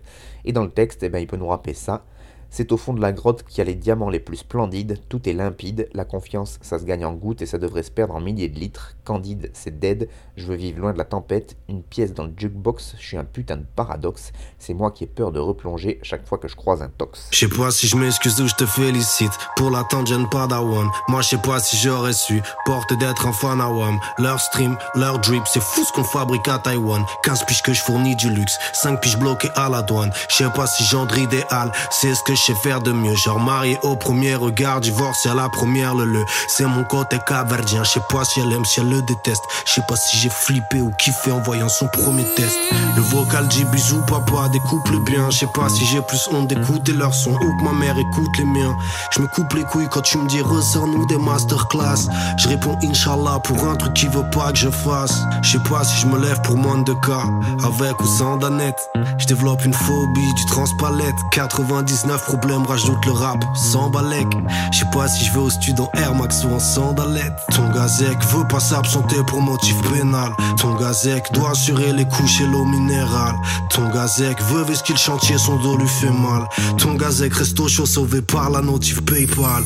[0.45, 2.05] Et dans le texte, eh ben, il peut nous rappeler ça.
[2.49, 5.27] C'est au fond de la grotte qu'il y a les diamants les plus splendides, tout
[5.29, 8.21] est limpide, la confiance ça se gagne en gouttes et ça devrait se perdre en
[8.21, 12.13] milliers de litres, candide c'est dead, je veux vivre loin de la tempête, une pièce
[12.13, 15.39] dans le jukebox, je suis un putain de paradoxe, c'est moi qui ai peur de
[15.39, 17.29] replonger chaque fois que je croise un tox.
[17.31, 20.89] Je sais pas si je m'excuse ou je te félicite, pour l'attente j'ai pas d'awam,
[21.07, 25.19] moi je sais pas si j'aurais su, porte d'être un fan awam, leur stream, leur
[25.19, 28.57] drip, c'est fou ce qu'on fabrique à Taïwan, 15 piges que je fournis du luxe,
[28.73, 32.33] 5 piges bloquées à la douane, je sais pas si j'entre idéal, c'est ce que
[32.33, 33.15] je sais faire de mieux.
[33.15, 36.25] Genre marié au premier regard, divorcé à la première le le.
[36.47, 39.43] C'est mon côté caverdien, je sais pas si elle aime, si elle le déteste.
[39.65, 42.57] Je sais pas si j'ai flippé ou kiffé en voyant son premier test.
[42.95, 45.29] Le vocal dit bisous papa, découple bien.
[45.29, 48.37] Je sais pas si j'ai plus honte d'écouter leur son ou que ma mère écoute
[48.37, 48.75] les miens.
[49.11, 52.07] Je me coupe les couilles quand tu me dis ressors-nous des masterclass.
[52.37, 55.19] Je réponds Inch'Allah pour un truc qui veut pas que je fasse.
[55.41, 57.23] Je sais pas si je me lève pour moins de cas,
[57.63, 58.89] avec ou sans danette.
[59.17, 64.27] Je développe une phobie du transpalette, 99 problème, rajoute le rap sans balèque.
[64.71, 67.33] Je sais pas si je vais au studio en Air Max ou en sandalette.
[67.55, 70.31] Ton gazec veut pas s'absenter pour motif pénal.
[70.61, 73.35] Ton gazec doit assurer les couches et l'eau minérale.
[73.71, 76.47] Ton gazec veut qu'il le chantier, son dos lui fait mal.
[76.77, 79.63] Ton gazec reste au chaud sauvé par la notif PayPal.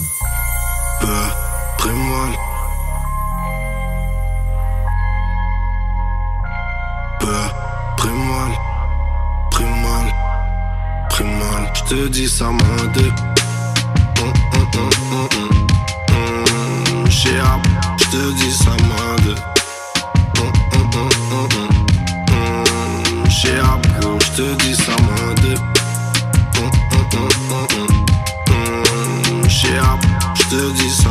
[1.01, 2.52] Peu, mal.
[11.85, 13.11] Je te dis ça main deux.
[14.21, 19.35] Hum, hum, hum, Je te dis ça main deux.
[24.19, 25.57] Je te dis ça main deux.
[30.35, 31.09] Je te dis ça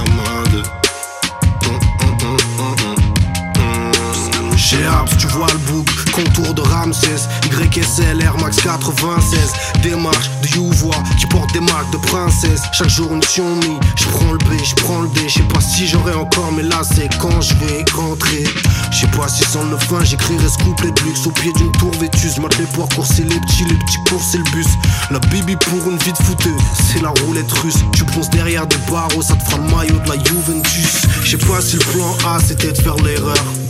[6.12, 11.96] contour de Ramsès, YSL Air Max 96, démarche de Youvois qui porte des marques de
[11.96, 12.61] princesse.
[12.72, 15.61] Chaque jour une Xiaomi, je prends le B, je prends le D, je sais pas
[15.61, 18.44] si j'aurai encore, mais là c'est quand je vais rentrer.
[18.90, 21.72] Je sais pas si sans le fin j'écrirai ce couplet de luxe au pied d'une
[21.72, 22.38] tour vétuste.
[22.38, 24.66] Mat les courser les petits, les petits courses et le bus.
[25.11, 27.79] La bibi pour une vie de fouteuse, c'est la roulette russe.
[27.94, 31.03] Tu ponces derrière des barreaux, ça te fera le maillot de la Juventus.
[31.25, 33.62] Je sais pas si le plan A c'était de faire l'erreur.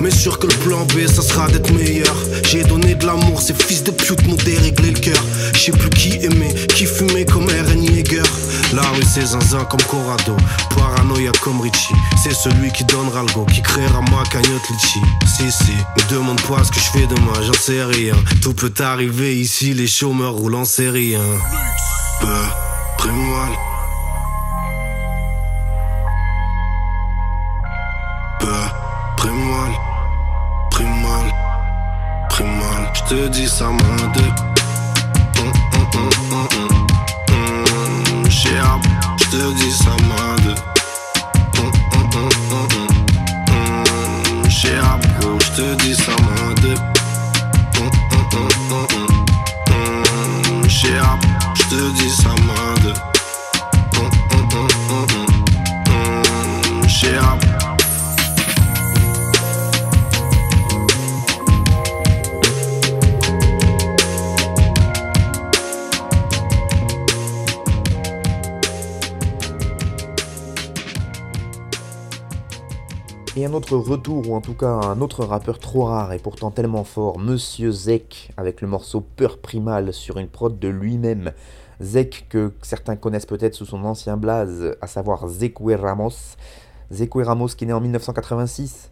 [0.00, 2.14] Mais sûr que le plan B, ça sera d'être meilleur.
[2.44, 5.22] J'ai donné de l'amour, ces fils de pute m'ont déréglé le cœur.
[5.54, 8.22] Je sais plus qui aimer, qui fumait comme Eren Yeager.
[8.72, 10.36] La rue c'est zinzin comme Corrado,
[10.76, 11.94] paranoïa comme Richie.
[12.22, 15.00] C'est celui qui donnera le go, qui créera ma cagnotte litchi.
[15.26, 18.14] Si si, me demande pas ce que je fais demain, j'en sais rien.
[18.42, 21.16] Tout peut arriver ici, les chômeurs roulent en série.
[21.16, 21.38] Hein.
[22.20, 23.08] Peu,
[33.12, 34.32] te dis ça main deux.
[39.32, 40.01] Je dis ça
[73.52, 76.84] un autre retour, ou en tout cas un autre rappeur trop rare et pourtant tellement
[76.84, 81.32] fort, Monsieur Zek, avec le morceau Peur Primal sur une prod de lui-même.
[81.78, 86.36] Zek, que certains connaissent peut-être sous son ancien blaze, à savoir Zekwe Ramos.
[86.90, 88.90] Zekwe Ramos qui est né en 1986.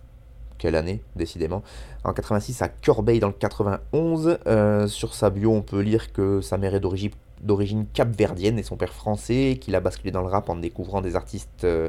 [0.58, 1.62] Quelle année, décidément.
[2.04, 4.40] En 86 à Corbeil dans le 91.
[4.46, 8.76] Euh, sur sa bio, on peut lire que sa mère est d'origine capverdienne et son
[8.76, 11.64] père français, qu'il a basculé dans le rap en découvrant des artistes.
[11.64, 11.88] Euh,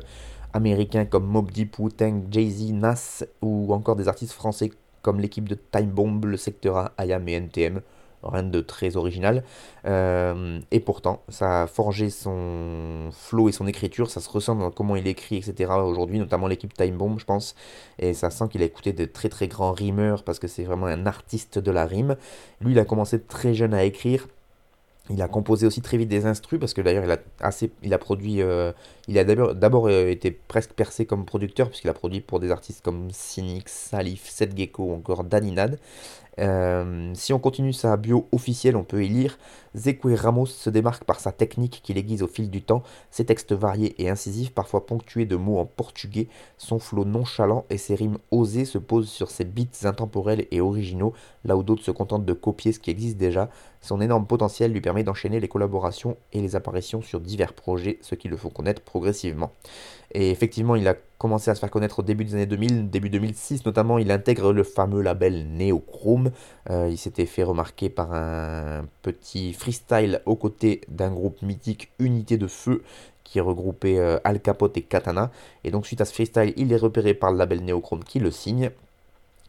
[0.54, 5.56] américains comme Mob Deep, Wu-Tang, Jay-Z, Nas ou encore des artistes français comme l'équipe de
[5.56, 7.82] Time Bomb, le secteur A, IAM et NTM.
[8.24, 9.44] Rien de très original.
[9.88, 14.12] Euh, et pourtant, ça a forgé son flow et son écriture.
[14.12, 15.72] Ça se ressent dans comment il écrit, etc.
[15.84, 17.56] Aujourd'hui, notamment l'équipe Time Bomb, je pense.
[17.98, 20.86] Et ça sent qu'il a écouté de très très grands rimeurs parce que c'est vraiment
[20.86, 22.16] un artiste de la rime.
[22.60, 24.28] Lui, il a commencé très jeune à écrire.
[25.12, 27.06] Il a composé aussi très vite des instrus parce que d'ailleurs
[27.84, 28.72] il a produit, euh,
[29.08, 32.84] il a d'abord euh, été presque percé comme producteur puisqu'il a produit pour des artistes
[32.84, 35.80] comme Cynics, Salif, Seth Gecko ou encore Daninad.
[36.42, 39.38] Euh, si on continue sa bio officielle, on peut y lire
[39.76, 43.54] Zekwe Ramos se démarque par sa technique qui l'aiguise au fil du temps, ses textes
[43.54, 46.28] variés et incisifs, parfois ponctués de mots en portugais,
[46.58, 51.14] son flot nonchalant et ses rimes osées se posent sur ses beats intemporels et originaux,
[51.46, 53.50] là où d'autres se contentent de copier ce qui existe déjà.
[53.80, 58.16] Son énorme potentiel lui permet d'enchaîner les collaborations et les apparitions sur divers projets, ce
[58.16, 59.52] qui le connaître progressivement.
[60.14, 63.12] Et effectivement, il a commencé à se faire connaître au début des années 2000, début
[63.12, 66.32] 2006 notamment, il intègre le fameux label Neochrome.
[66.72, 72.40] Euh, il s'était fait remarquer par un petit freestyle aux côtés d'un groupe mythique Unité
[72.40, 72.82] de Feu
[73.24, 75.30] qui regroupait euh, Al Capote et Katana.
[75.64, 78.32] Et donc suite à ce freestyle, il est repéré par le label Neochrome qui le
[78.32, 78.72] signe.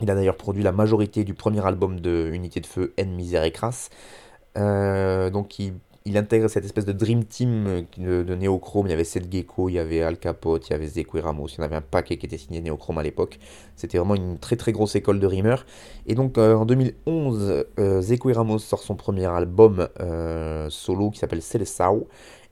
[0.03, 3.45] Il a d'ailleurs produit la majorité du premier album de Unité de Feu, N Misère
[3.45, 3.89] et Crasse.
[4.59, 5.73] Euh, donc il
[6.05, 7.67] il intègre cette espèce de Dream Team
[7.99, 8.87] euh, de, Neochrome.
[8.87, 11.49] Il y avait Seth Gecko, il y avait Al Capote, il y avait Zekwe Ramos.
[11.49, 13.39] Il y en avait un paquet qui était signé Neochrome à l'époque.
[13.77, 15.65] C'était vraiment une très très grosse école de rimeurs.
[16.07, 18.03] Et donc euh, en 2011, euh,
[18.35, 22.09] Ramos sort son premier album euh, solo qui s'appelle Celesao.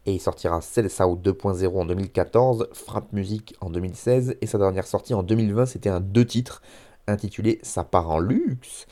[0.06, 4.36] Et il sortira Celesao 2.0 en 2014, Frappe Music en 2016.
[4.40, 6.62] Et sa dernière sortie en 2020, c'était un deux titres
[7.06, 8.86] intitulé Ça part en luxe.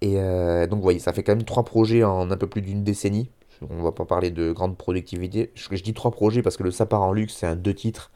[0.00, 2.84] Et donc, vous voyez, ça fait quand même trois projets en un peu plus d'une
[2.84, 3.30] décennie
[3.70, 5.52] On va pas parler de grande productivité.
[5.54, 8.10] Je, dis trois projets parce que le Sapar en luxe, c'est un deux titres.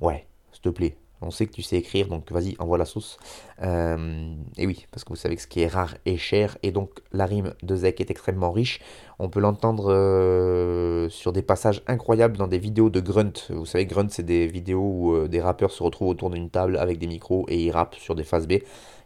[0.00, 0.96] Ouais, s'il te plaît.
[1.24, 3.16] On sait que tu sais écrire, donc vas-y, envoie la sauce.
[3.62, 6.70] Euh, et oui, parce que vous savez que ce qui est rare est cher, et
[6.70, 8.80] donc la rime de Zek est extrêmement riche.
[9.18, 13.32] On peut l'entendre euh, sur des passages incroyables dans des vidéos de Grunt.
[13.48, 16.76] Vous savez, Grunt, c'est des vidéos où euh, des rappeurs se retrouvent autour d'une table
[16.76, 18.54] avec des micros et ils rappent sur des phases B,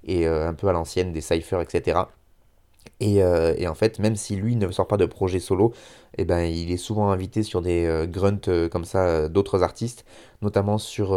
[0.05, 2.01] et un peu à l'ancienne, des cyphers, etc.
[3.01, 5.73] Et, et, en fait, même si lui ne sort pas de projet solo,
[6.19, 9.63] eh ben, il est souvent invité sur des euh, grunts euh, comme ça euh, d'autres
[9.63, 10.05] artistes,
[10.43, 11.15] notamment sur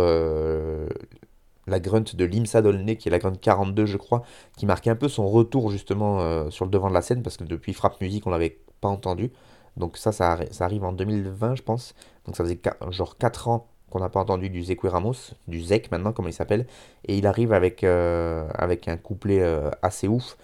[1.67, 4.23] la grunt de Limsa Dolné, qui est la grunt 42, je crois,
[4.57, 7.43] qui marquait un peu son retour justement sur le devant de la scène, parce que
[7.43, 9.31] depuis Frappe Musique, on l'avait pas entendu.
[9.77, 11.93] Donc ça, ça, arrive en 2020, je pense.
[12.25, 15.91] Donc ça faisait genre 4 ans qu'on n'a pas entendu du Zekwe Ramos, du Zek
[15.91, 16.65] maintenant, comme il s'appelle.
[17.07, 19.41] Et il arrive avec, avec un couplet
[19.81, 20.37] assez ouf,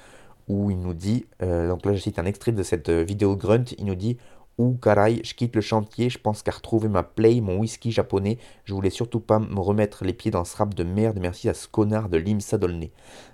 [0.47, 3.85] où il nous dit, donc là je cite un extrait de cette vidéo grunt, il
[3.85, 4.17] nous dit
[4.57, 8.39] ou caray, je quitte le chantier, je pense qu'à retrouver ma play, mon whisky japonais.
[8.63, 11.19] Je voulais surtout pas me remettre les pieds dans ce rap de merde.
[11.21, 12.91] Merci à ce connard de Limsa Dolné.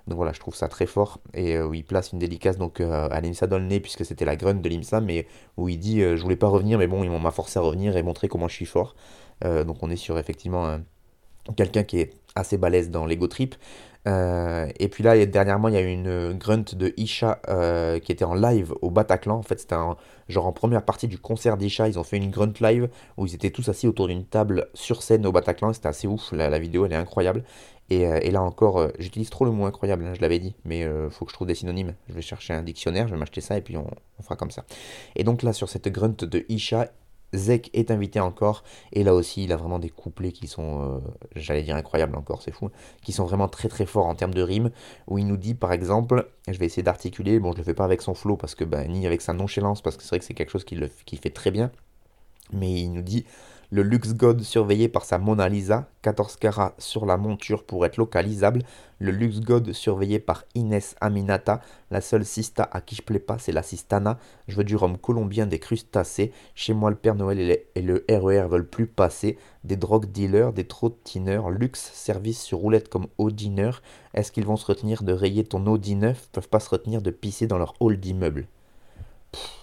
[0.07, 1.21] Donc voilà, je trouve ça très fort.
[1.33, 4.35] Et euh, où il place une dédicace donc euh, à Limsa Dolné, puisque c'était la
[4.35, 7.09] grunt de Limsa, mais où il dit euh, Je voulais pas revenir, mais bon, ils
[7.09, 8.95] m'ont forcé à revenir et montrer comment je suis fort.
[9.43, 10.77] donc on est sur effectivement
[11.57, 13.55] quelqu'un qui est assez balèze dans l'ego trip.
[14.05, 18.11] Euh, et puis là, dernièrement, il y a eu une grunt de Isha euh, qui
[18.11, 19.37] était en live au Bataclan.
[19.37, 19.75] En fait, c'était
[20.27, 21.87] genre en première partie du concert d'Isha.
[21.87, 25.03] Ils ont fait une grunt live où ils étaient tous assis autour d'une table sur
[25.03, 25.73] scène au Bataclan.
[25.73, 26.31] C'était assez ouf.
[26.33, 27.43] La, vidéo, elle est incroyable.
[27.89, 31.25] Et, euh, là encore, j'utilise trop le mot incroyable, hein, je l'avais dit, mais faut
[31.25, 31.93] que je trouve des synonymes.
[32.07, 33.87] Je vais chercher un dictionnaire, je vais m'acheter ça et puis on,
[34.19, 34.63] on, fera comme ça.
[35.15, 36.89] Et donc là, sur cette grunt de Isha,
[37.33, 40.99] Zek est invité encore, et là aussi il a vraiment des couplets qui sont, euh,
[41.35, 42.69] j'allais dire incroyables encore, c'est fou,
[43.03, 44.71] qui sont vraiment très très forts en termes de rimes,
[45.07, 47.85] où il nous dit par exemple, je vais essayer d'articuler, bon je le fais pas
[47.85, 50.25] avec son flow, parce que ben, ni avec sa nonchalance, parce que c'est vrai que
[50.25, 51.71] c'est quelque chose qu'il fait très bien,
[52.51, 53.25] mais il nous dit
[53.73, 57.97] le Lux God surveillé par sa Mona Lisa, 14 carats sur la monture pour être
[57.97, 58.61] localisable.
[58.99, 61.59] Le Lux God surveillé par Inès Aminata.
[61.89, 64.19] La seule sista à qui je plais pas, c'est la sistana.
[64.47, 66.31] Je veux du rhum colombien, des crustacés.
[66.53, 67.39] Chez moi, le Père Noël
[67.73, 69.39] et, le RER e veulent plus passer.
[69.63, 73.71] Des drogue dealers, des trottineurs, luxe, service sur roulette comme Audiner.
[74.13, 77.09] Est-ce qu'ils vont se retenir de rayer ton Audi neuf Peuvent pas se retenir de
[77.09, 78.45] pisser dans leur hall d'immeuble.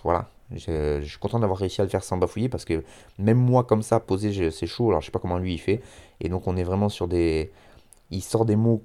[0.03, 2.83] Voilà, je, suis content d'avoir réussi à le faire sans bafouiller parce que
[3.19, 4.89] même moi, comme ça, posé, c'est chaud.
[4.89, 5.81] Alors, je sais pas comment lui il fait.
[6.21, 7.53] Et donc, on est vraiment sur des.
[8.11, 8.83] Il sort des mots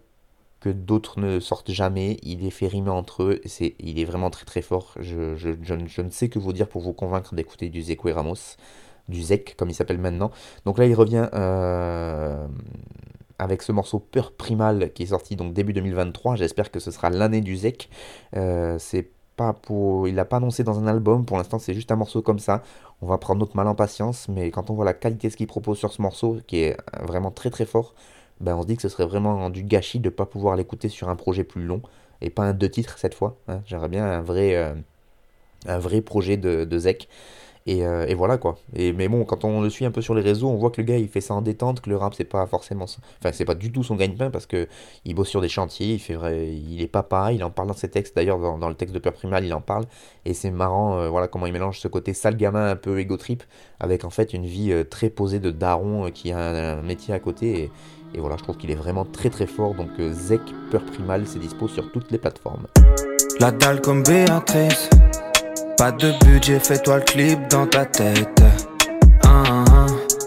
[0.60, 2.17] que d'autres ne sortent jamais.
[2.23, 3.41] Il les fait rimer entre eux.
[3.80, 4.93] Il est vraiment très très fort.
[4.99, 8.58] Je, je, je, ne sais que vous dire pour vous convaincre d'écouter du Zekwe Ramos.
[9.08, 10.32] Du Zek, comme il s'appelle maintenant.
[10.65, 11.30] Donc là, il revient.
[11.34, 12.47] Euh,
[13.39, 16.36] avec ce morceau Peur Primal qui est sorti donc début 2023.
[16.36, 17.89] J'espère que ce sera l'année du Zek.
[18.36, 21.26] Euh, c'est pas pour, il l'a pas annoncé dans un album.
[21.26, 22.63] Pour l'instant, c'est juste un morceau comme ça.
[23.02, 25.38] On va prendre notre mal en patience, mais quand on voit la qualité de ce
[25.38, 27.93] qu'il propose sur ce morceau, qui est vraiment très très fort,
[28.41, 30.89] ben on se dit que ce serait vraiment du gâchis de ne pas pouvoir l'écouter
[30.89, 31.82] sur un projet plus long
[32.21, 33.38] et pas un deux titres cette fois.
[33.48, 33.62] Hein.
[33.65, 34.74] J'aimerais bien un vrai, euh,
[35.67, 36.80] un vrai projet de, de.
[37.67, 38.58] Euh, et, voilà quoi.
[38.75, 40.82] Et, mais bon, quand on le suit un peu sur les réseaux, on voit que
[40.82, 42.86] le gars il fait ça en détente, que le rap c'est pas forcément.
[42.86, 44.67] Enfin, c'est pas du tout son gagne-pain parce que
[45.04, 46.47] il bosse sur des chantiers, il, fait vrai...
[46.47, 48.15] il est papa, il en parle dans ses textes.
[48.15, 49.86] D'ailleurs, dans, le texte de Peur Primal, il en parle.
[50.25, 53.17] Et c'est marrant, euh, voilà comment il mélange ce côté sale gamin un peu égo
[53.17, 53.43] trip
[53.80, 57.19] avec en fait une vie euh, très posée de daron qui a un, métier à
[57.19, 57.71] côté.
[58.13, 59.73] Et, voilà, je trouve qu'il est vraiment très très fort.
[59.73, 62.67] Donc, Zek Peur Primal, c'est dispo sur toutes les plateformes.
[65.78, 68.42] Pas de budget, fais-toi le clip dans ta tête.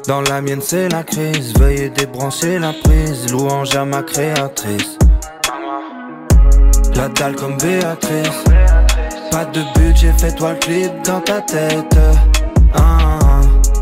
[0.06, 1.52] Dans la mienne, c'est la crise.
[1.58, 3.30] Veuillez débrancher la prise.
[3.32, 4.98] Louange à ma créatrice.
[6.94, 8.44] La dalle comme Béatrice.
[9.30, 11.96] Pas de budget, fais-toi le clip dans ta tête.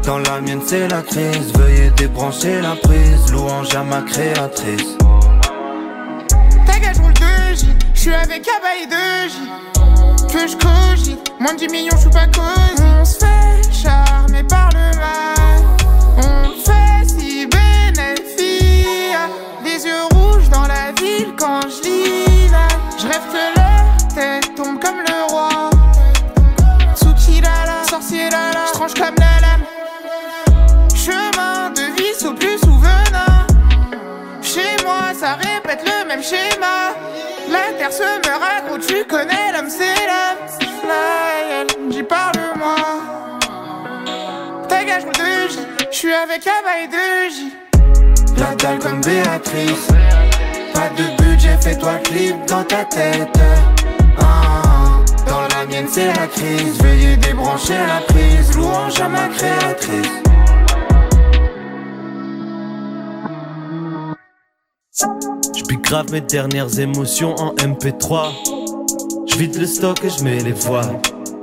[0.04, 1.52] Dans la mienne, c'est la crise.
[1.54, 3.32] Veuillez débrancher la prise.
[3.32, 4.96] Louange à ma créatrice.
[6.66, 7.66] T'as roule 2J.
[7.94, 9.85] J'suis avec Abaye 2J
[10.26, 11.32] que je cogite.
[11.40, 12.82] Moins de 10 millions, je suis pas cosy.
[13.00, 15.62] On se fait charmer par le mal.
[16.18, 18.86] On fait si bénéfice.
[19.64, 22.50] Des yeux rouges dans la ville quand je lis.
[22.98, 25.70] Je rêve que leur tête tombe comme le roi.
[26.94, 29.64] Tsukilala, sorcier là, je tranche comme la lame.
[30.94, 33.46] Chemin de vie au plus souvenant.
[34.42, 36.94] Chez moi, ça répète le même schéma.
[37.50, 39.95] La terre se me raconte, tu connais l'homme, c'est
[45.96, 47.52] de J, j'suis avec Abaye de J.
[48.38, 49.88] La dalle comme Béatrice.
[50.74, 53.38] Pas de budget, fais-toi clip dans ta tête.
[54.18, 60.22] Ah, dans la mienne c'est la crise Veuillez débrancher la prise Louange à ma créatrice
[65.54, 68.30] J'pique grave mes dernières émotions en MP3
[69.26, 71.00] J'vide le stock et j'mets les voiles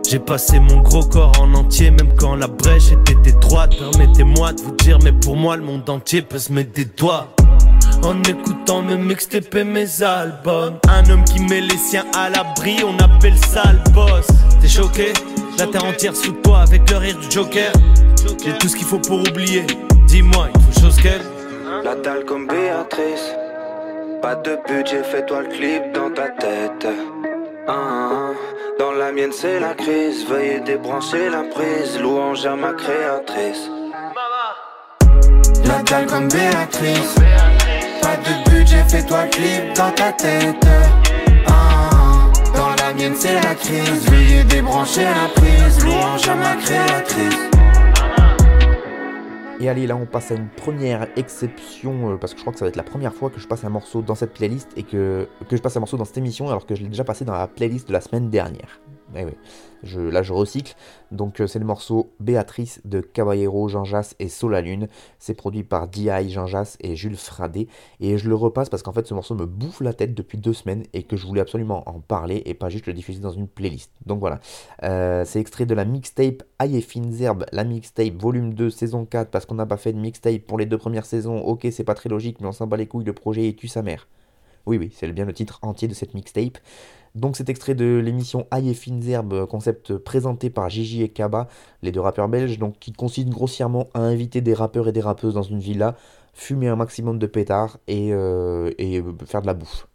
[0.09, 3.73] j'ai passé mon gros corps en entier, même quand la brèche était étroite.
[3.77, 7.27] Permettez-moi de vous dire, mais pour moi, le monde entier peut se mettre des doigts.
[8.03, 10.77] En écoutant mes mixtapes et mes albums.
[10.89, 14.27] Un homme qui met les siens à l'abri, on appelle ça le boss.
[14.61, 15.13] T'es choqué?
[15.57, 17.71] La terre entière sous toi avec le rire du Joker.
[18.43, 19.65] J'ai tout ce qu'il faut pour oublier.
[20.07, 21.21] Dis-moi, il faut chose qu'elle.
[21.83, 23.33] La dalle comme Béatrice.
[24.21, 26.87] Pas de budget, fais-toi le clip dans ta tête.
[27.65, 28.31] Ah,
[28.77, 33.69] dans la mienne c'est la crise, veuillez débrancher la prise, louange à ma créatrice.
[35.65, 37.15] La dalle comme Béatrice,
[38.01, 40.67] pas de budget, fais-toi clip dans ta tête.
[41.47, 47.52] Ah, dans la mienne c'est la crise, veuillez débrancher la prise, louange à ma créatrice.
[49.59, 52.59] Et allez, là on passe à une première exception, euh, parce que je crois que
[52.59, 54.83] ça va être la première fois que je passe un morceau dans cette playlist et
[54.83, 57.23] que, que je passe un morceau dans cette émission alors que je l'ai déjà passé
[57.23, 58.79] dans la playlist de la semaine dernière.
[59.15, 59.25] Eh
[60.11, 60.75] là je recycle.
[61.11, 64.87] Donc euh, c'est le morceau Béatrice de Caballero, Jean Jass et Solalune.
[65.19, 66.29] C'est produit par D.I.
[66.29, 67.67] Jean Jass et Jules Fradé.
[67.99, 70.53] Et je le repasse parce qu'en fait ce morceau me bouffe la tête depuis deux
[70.53, 73.47] semaines et que je voulais absolument en parler et pas juste le diffuser dans une
[73.47, 73.91] playlist.
[74.05, 74.39] Donc voilà.
[74.83, 79.45] Euh, c'est extrait de la mixtape Ayefin Zerb, la mixtape volume 2 saison 4 parce
[79.45, 81.39] qu'on n'a pas fait de mixtape pour les deux premières saisons.
[81.39, 83.67] Ok, c'est pas très logique, mais on s'en bat les couilles, le projet est tu
[83.67, 84.07] sa mère.
[84.65, 86.57] Oui, oui, c'est bien le titre entier de cette mixtape.
[87.15, 91.47] Donc cet extrait de l'émission Aïe et Fines Herbes, concept présenté par Gigi et Kaba,
[91.83, 95.35] les deux rappeurs belges, donc qui consiste grossièrement à inviter des rappeurs et des rappeuses
[95.35, 95.95] dans une villa,
[96.33, 98.71] fumer un maximum de pétards et, euh,
[99.25, 99.87] faire de la bouffe.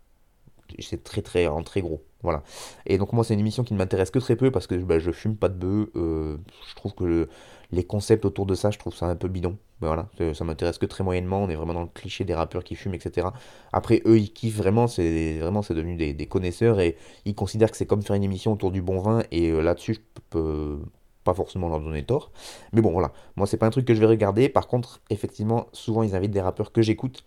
[0.79, 2.03] C'est très très en très gros.
[2.23, 2.43] Voilà.
[2.87, 5.01] Et donc moi c'est une émission qui ne m'intéresse que très peu parce que bah,
[5.01, 5.89] je fume pas de bœuf.
[5.97, 6.37] Euh,
[6.69, 7.29] je trouve que le,
[7.73, 9.57] les concepts autour de ça, je trouve ça un peu bidon.
[9.81, 11.43] Mais voilà, ça m'intéresse que très moyennement.
[11.43, 13.29] On est vraiment dans le cliché des rappeurs qui fument, etc.
[13.72, 14.89] Après, eux, ils kiffent vraiment.
[14.89, 18.53] C'est vraiment, c'est devenu des, connaisseurs et ils considèrent que c'est comme faire une émission
[18.53, 19.22] autour du bon vin.
[19.31, 20.01] Et euh, là-dessus, je
[20.31, 20.81] peux
[21.24, 22.33] pas forcément leur donner tort.
[22.72, 23.12] Mais bon, voilà.
[23.37, 24.49] Moi, c'est pas un truc que je vais regarder.
[24.49, 27.24] Par contre, effectivement, souvent, ils invitent des rappeurs que j'écoute.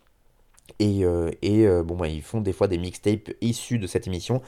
[0.79, 4.41] Et, euh, euh, bon, bah, ils font des fois des mixtapes issus de cette émission.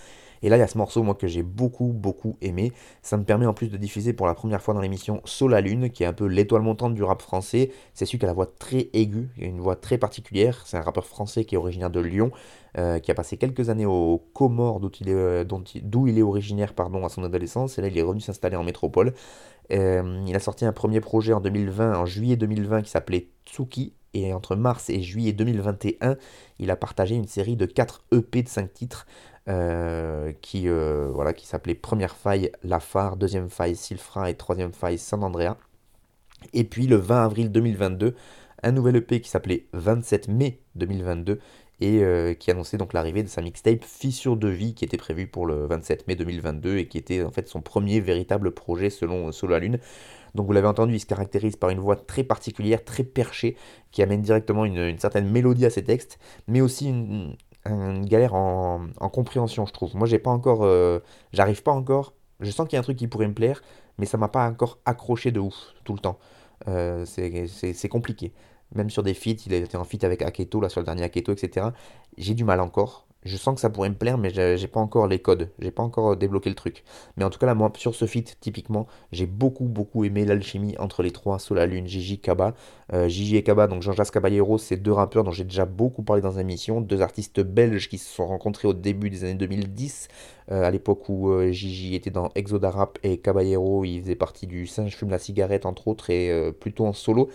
[0.43, 2.73] Et là, il y a ce morceau, moi, que j'ai beaucoup, beaucoup aimé.
[3.01, 5.89] Ça me permet en plus de diffuser pour la première fois dans l'émission Sol Lune,
[5.89, 7.71] qui est un peu l'étoile montante du rap français.
[7.93, 10.61] C'est celui qui a la voix très aiguë, une voix très particulière.
[10.65, 12.31] C'est un rappeur français qui est originaire de Lyon,
[12.77, 17.09] euh, qui a passé quelques années aux Comores, d'où il, est, euh, originaire pardon, à
[17.09, 17.79] son adolescence.
[17.79, 19.13] Et là, il est revenu s'installer en métropole.
[19.71, 23.93] Euh, il a sorti un premier projet en 2020, en juillet 2020, qui s'appelait Tsuki.
[24.13, 26.17] Et entre mars et juillet 2021,
[26.59, 29.07] il a partagé une série de 4 EP de 5 titres
[29.49, 34.71] euh, qui, euh, voilà, qui s'appelait Première faille La Phare, deuxième faille Silfra et troisième
[34.71, 35.57] faille San Andrea.
[36.53, 38.15] Et puis le 20 avril 2022,
[38.61, 41.39] un nouvel EP qui s'appelait 27 mai 2022
[41.81, 45.27] et euh, qui annonçait donc l'arrivée de sa mixtape Fissure de vie qui était prévue
[45.27, 49.31] pour le 27 mai 2022 et qui était en fait son premier véritable projet selon
[49.31, 49.79] Solo la Lune.
[50.35, 53.55] Donc vous l'avez entendu, il se caractérise par une voix très particulière, très perchée,
[53.91, 58.87] qui amène directement une, certaine mélodie à ses textes, mais aussi une, une galère en,
[59.11, 59.95] compréhension, je trouve.
[59.95, 60.99] Moi, j'ai pas encore, euh,
[61.33, 62.13] j'arrive pas encore.
[62.39, 63.61] Je sens qu'il y a un truc qui pourrait me plaire,
[63.97, 66.17] mais ça m'a pas encore accroché de ouf tout le temps.
[66.67, 68.33] Euh, c'est compliqué.
[68.73, 71.03] Même sur des feats, il a été en feat avec Aketo, là sur le dernier
[71.03, 71.67] Aketo, etc.
[72.17, 75.07] J'ai du mal encore je sens que ça pourrait me plaire, mais j'ai pas encore
[75.07, 76.83] les codes, j'ai pas encore débloqué le truc.
[77.17, 80.75] Mais en tout cas, là, moi, sur ce feat, typiquement, j'ai beaucoup, beaucoup aimé l'alchimie
[80.77, 82.53] entre les trois, la Lune, Gigi, Kaba.
[82.93, 86.21] Euh, Gigi et Kaba, donc Jean-Jacques Caballero, c'est deux rappeurs dont j'ai déjà beaucoup parlé
[86.21, 90.09] dans la émission, deux artistes belges qui se sont rencontrés au début des années 2010,
[90.51, 94.47] euh, à l'époque où euh, Gigi était dans Exoda Rap et Caballero, il faisait partie
[94.47, 97.29] du Singe fume la cigarette, entre autres, et plutôt en solo.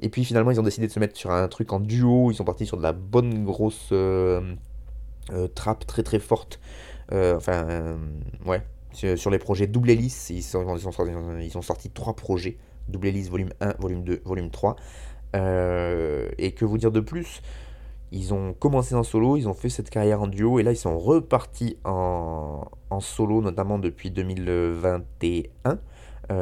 [0.00, 2.34] Et puis finalement, ils ont décidé de se mettre sur un truc en duo, ils
[2.34, 4.40] sont partis sur de la bonne grosse euh,
[5.54, 6.60] trappe très très forte.
[7.12, 7.96] Euh, enfin, euh,
[8.46, 8.62] ouais.
[8.92, 12.58] Sur, les projets double hélice, ils, ils, sont, ils ont sorti trois projets.
[12.88, 14.76] Double hélice volume 1, volume 2, volume 3.
[15.34, 17.40] et que vous dire de plus?
[18.14, 20.76] Ils ont commencé en solo, ils ont fait cette carrière en duo et là ils
[20.76, 25.78] sont repartis en, en solo, notamment depuis 2021,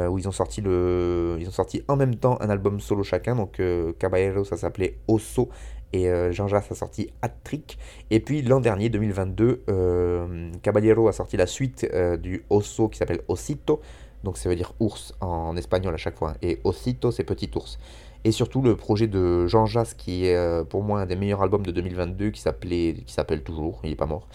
[0.09, 3.37] où ils ont, sorti le, ils ont sorti en même temps un album solo chacun.
[3.37, 3.61] Donc
[3.97, 5.47] Caballero ça s'appelait Osso
[5.93, 7.77] et euh, Jean-Jacques a sorti Hat-Trick.
[8.09, 12.97] Et puis l'an dernier, 2022, euh, Caballero a sorti la suite euh, du Osso qui
[12.97, 13.81] s'appelle Osito.
[14.23, 17.79] donc ça veut dire ours en espagnol à chaque fois, et Osito c'est petit ours.
[18.23, 21.65] Et surtout le projet de Jean Jass qui est pour moi un des meilleurs albums
[21.65, 24.27] de 2022 qui s'appelle toujours, il est pas mort.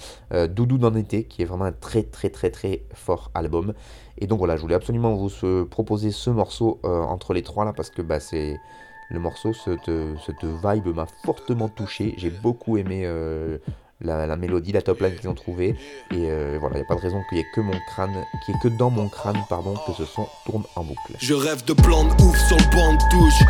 [0.50, 3.74] Doudou dans été qui est vraiment un très très très très fort album.
[4.18, 7.90] Et donc voilà, je voulais absolument vous proposer ce morceau entre les trois là parce
[7.90, 8.56] que bah c'est
[9.08, 9.90] le morceau, cette,
[10.24, 12.14] cette vibe m'a fortement touché.
[12.16, 13.06] J'ai beaucoup aimé
[14.00, 15.76] la, mélodie, la top line qu'ils ont trouvé.
[16.10, 18.12] Et euh, voilà, il a pas de raison qu'il n'y ait que mon crâne,
[18.44, 21.12] qu'il y ait que dans mon crâne, pardon, que ce son tourne en boucle.
[21.18, 23.46] Je rêve de plan de ouf sur le banc de touche.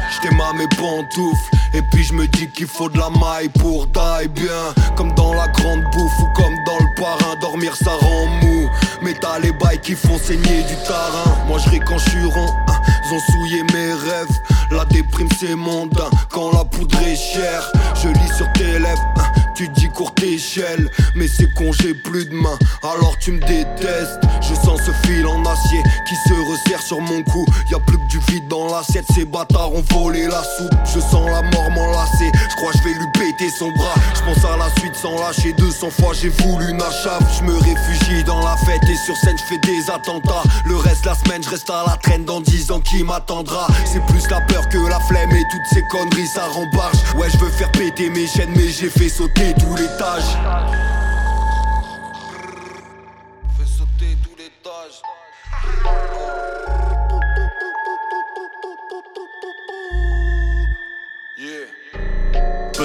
[0.55, 1.51] Mes pantoufles.
[1.75, 4.75] Et puis je me dis qu'il faut de la maille pour die bien.
[4.97, 7.37] Comme dans la grande bouffe ou comme dans le parrain.
[7.41, 8.69] Dormir ça rend mou.
[9.03, 11.37] Mais t'as les bails qui font saigner du tarin.
[11.47, 12.53] Moi je ris quand je suis rond.
[12.69, 12.81] Hein.
[13.05, 14.41] Ils ont souillé mes rêves.
[14.71, 16.11] La déprime c'est mondain.
[16.31, 19.15] Quand la poudre est chère, je lis sur tes lèvres.
[19.19, 19.26] Hein.
[19.57, 24.21] Tu dis courte échelle, mais c'est con, j'ai plus de main, alors tu me détestes.
[24.43, 27.47] Je sens ce fil en acier qui se resserre sur mon cou.
[27.71, 30.75] Y a plus que du vide dans l'assiette, ces bâtards ont volé la soupe.
[30.85, 33.95] Je sens la mort m'enlacer, je crois je vais lui péter son bras.
[34.15, 36.77] Je pense à la suite sans lâcher 200 fois, j'ai voulu une.
[36.77, 40.43] Je me réfugie dans la fête et sur scène je fais des attentats.
[40.67, 43.69] Le reste la semaine, je reste à la traîne dans 10 ans qui m'attendra.
[43.87, 46.99] C'est plus la peur que la flemme et toutes ces conneries ça rembarche.
[47.17, 49.89] Ouais, je veux faire péter mes chaînes, mais j'ai fait sauter tous les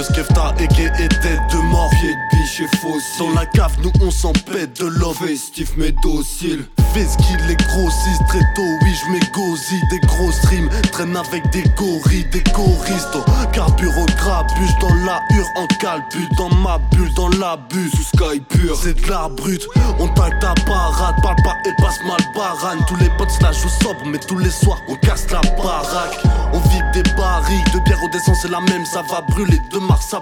[0.02, 3.91] Buzz Kefta et était de mort Pied de biche et fossile Dans la cave nous
[4.02, 6.66] on s'en pète de l'homme Festif mais docile.
[6.93, 9.82] Fais ce qu'il les grossisse très tôt Oui je m'égosie.
[9.91, 13.18] Des gros streams Traîne avec des gorilles, des choristes.
[13.54, 18.76] Carburo grabuche dans la hure En calbut dans ma bulle dans l'abus Sous sky pur.
[18.82, 19.62] C'est de l'art brut
[19.99, 21.16] On taille ta parade.
[21.22, 22.80] Parle pas et passe mal barane.
[22.88, 26.18] Tous les potes la jouent sobre Mais tous les soirs on casse la baraque.
[26.54, 29.78] On vide des barriques De bière au descend c'est la même Ça va brûler de
[29.92, 30.22] mars à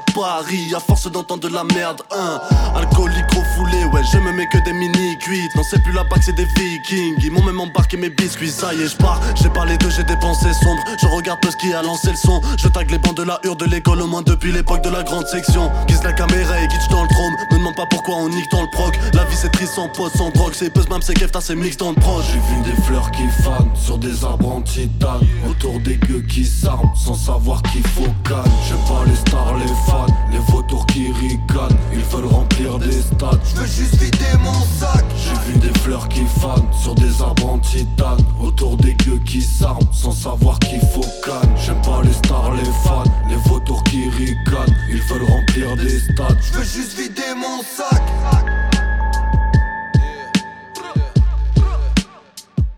[0.76, 2.40] à force d'entendre de la merde, hein.
[2.76, 5.56] Alcoolique refoulé, ouais, je me mets que des mini cuites.
[5.56, 7.16] Non, c'est plus la bague, c'est des vikings.
[7.24, 9.20] Ils m'ont même embarqué mes biscuits, ça y est, je pars.
[9.36, 10.84] J'ai parlé de j'ai des pensées sombres.
[11.00, 12.42] Je regarde ce qui a lancé le son.
[12.58, 15.04] Je tag les bancs de la hure de l'école, au moins depuis l'époque de la
[15.04, 15.72] grande section.
[15.88, 17.34] Guise la caméra et guide dans le trône.
[17.52, 18.98] Me demande pas pourquoi on nique dans le proc.
[19.14, 20.54] La vie c'est triste sans pote, sans drogue.
[20.54, 22.26] C'est buzz, même c'est kefta, c'est mix dans le proche.
[22.34, 25.28] J'ai vu des fleurs qui fanent sur des arbres en titane.
[25.48, 28.44] Autour des gueux qui s'arment sans savoir qu'il faut calme.
[28.68, 33.40] J'aime pas les stars les fans, les vautours qui ricanent, ils veulent remplir des stades.
[33.44, 35.06] Je veux juste vider mon sac.
[35.18, 39.42] J'ai vu des fleurs qui fanent sur des arbres en titane, autour des gueux qui
[39.42, 41.54] s'arment sans savoir qu'il faut canne.
[41.58, 46.40] J'aime pas les stars, les fans, les vautours qui ricanent, ils veulent remplir des stades.
[46.42, 48.02] Je veux juste vider mon sac.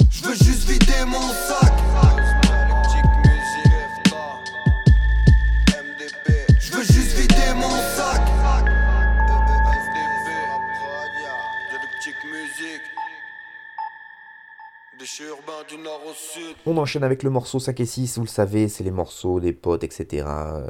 [0.10, 1.61] Je veux juste vider mon sac.
[16.66, 19.54] On enchaîne avec le morceau 5 et 6, vous le savez, c'est les morceaux des
[19.54, 20.26] potes, etc.
[20.28, 20.68] Euh,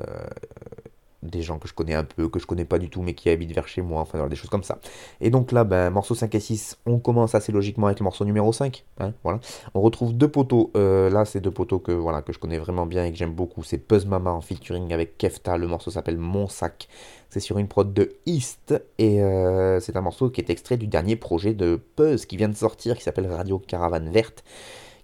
[1.23, 3.29] des gens que je connais un peu, que je connais pas du tout, mais qui
[3.29, 4.79] habitent vers chez moi, enfin des choses comme ça.
[5.19, 8.25] Et donc là, ben, morceau 5 et 6, on commence assez logiquement avec le morceau
[8.25, 8.83] numéro 5.
[8.99, 9.39] Hein, voilà.
[9.73, 12.85] On retrouve deux poteaux, euh, là c'est deux poteaux que, voilà, que je connais vraiment
[12.85, 13.63] bien et que j'aime beaucoup.
[13.63, 16.87] C'est Puzz Mama en featuring avec Kefta, le morceau s'appelle Mon Sac.
[17.31, 20.85] C'est sur une prod de East et euh, c'est un morceau qui est extrait du
[20.85, 24.43] dernier projet de Puzz qui vient de sortir, qui s'appelle Radio Caravane Verte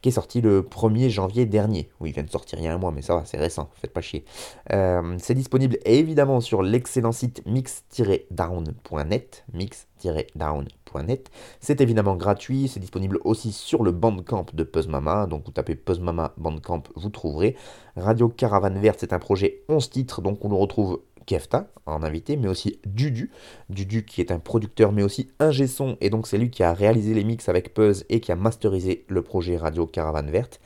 [0.02, 1.90] qui est sorti le 1er janvier dernier.
[2.00, 3.70] Oui, il vient de sortir il y a un mois, mais ça va, c'est récent,
[3.76, 4.26] faites pas chier.
[4.72, 11.32] Euh, c'est disponible évidemment sur l'excellent site mix-down.net, mix-down.net.
[11.60, 16.34] C'est évidemment gratuit, c'est disponible aussi sur le Bandcamp de Puzzmama, donc vous tapez Puzzmama
[16.38, 17.56] Bandcamp, vous trouverez.
[17.96, 22.38] Radio Caravane Verte, c'est un projet 11 titres, donc on le retrouve Kefta en invité,
[22.38, 23.30] mais aussi Dudu.
[23.70, 26.74] Dudu qui est un producteur, mais aussi un son, et donc c'est lui qui a
[26.74, 30.60] réalisé les mix avec Puzz et qui a masterisé le projet Radio Caravane Verte.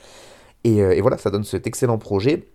[0.63, 2.47] Et, euh, voilà, ça donne cet excellent projet.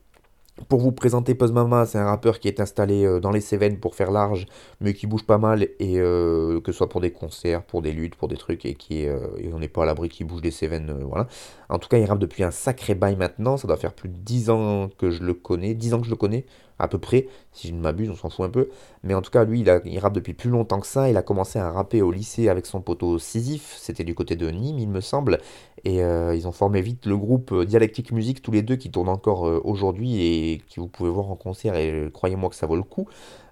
[0.71, 3.79] Pour vous présenter Puzz Mama, c'est un rappeur qui est installé euh, dans les Cévennes
[3.79, 4.47] pour faire large,
[4.81, 7.93] mais qui bouge pas mal, et euh, que ce soit pour des concerts, pour des
[7.93, 9.07] luttes, pour des trucs, et qui
[9.53, 11.27] on n'est pas à l'abri qui bouge des Cévennes, voilà.
[11.69, 14.17] En tout cas, il rappe depuis un sacré bail maintenant, ça doit faire plus de
[14.17, 16.47] 10 ans que je le connais, 10 ans que je le connais,
[16.79, 18.69] à peu près, si je ne m'abuse, on s'en fout un peu.
[19.03, 21.09] Mais en tout cas, lui, il, a, il rappe depuis plus longtemps que ça.
[21.09, 24.49] Il a commencé à rapper au lycée avec son poteau Sisyphe, c'était du côté de
[24.51, 25.39] Nîmes, il me semble.
[25.85, 28.91] Et euh, ils ont formé vite le groupe euh, Dialectique Musique, tous les deux, qui
[28.91, 31.77] tournent encore euh, aujourd'hui et qui vous pouvez voir en concert.
[31.77, 33.09] Et croyez-moi que ça vaut le coup.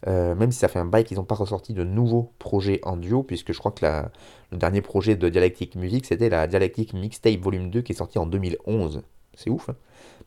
[0.07, 3.23] même si ça fait un bail qu'ils n'ont pas ressorti de nouveaux projets en duo,
[3.23, 3.87] puisque je crois que
[4.53, 8.19] le dernier projet de Dialectique Musique, c'était la Dialectique Mixtape Volume 2 qui est sorti
[8.19, 9.03] en 2011.
[9.35, 9.77] C'est ouf, hein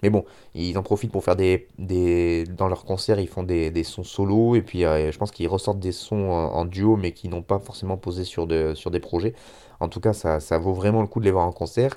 [0.04, 1.68] mais bon, ils en profitent pour faire des.
[1.80, 4.56] des dans leurs concerts, ils font des, des sons solo.
[4.56, 7.60] Et puis, euh, je pense qu'ils ressortent des sons en, duo, mais qui n'ont pas
[7.60, 9.34] forcément posé sur, de, sur des projets.
[9.80, 11.96] En tout cas, ça, ça vaut vraiment le coup de les voir en concert.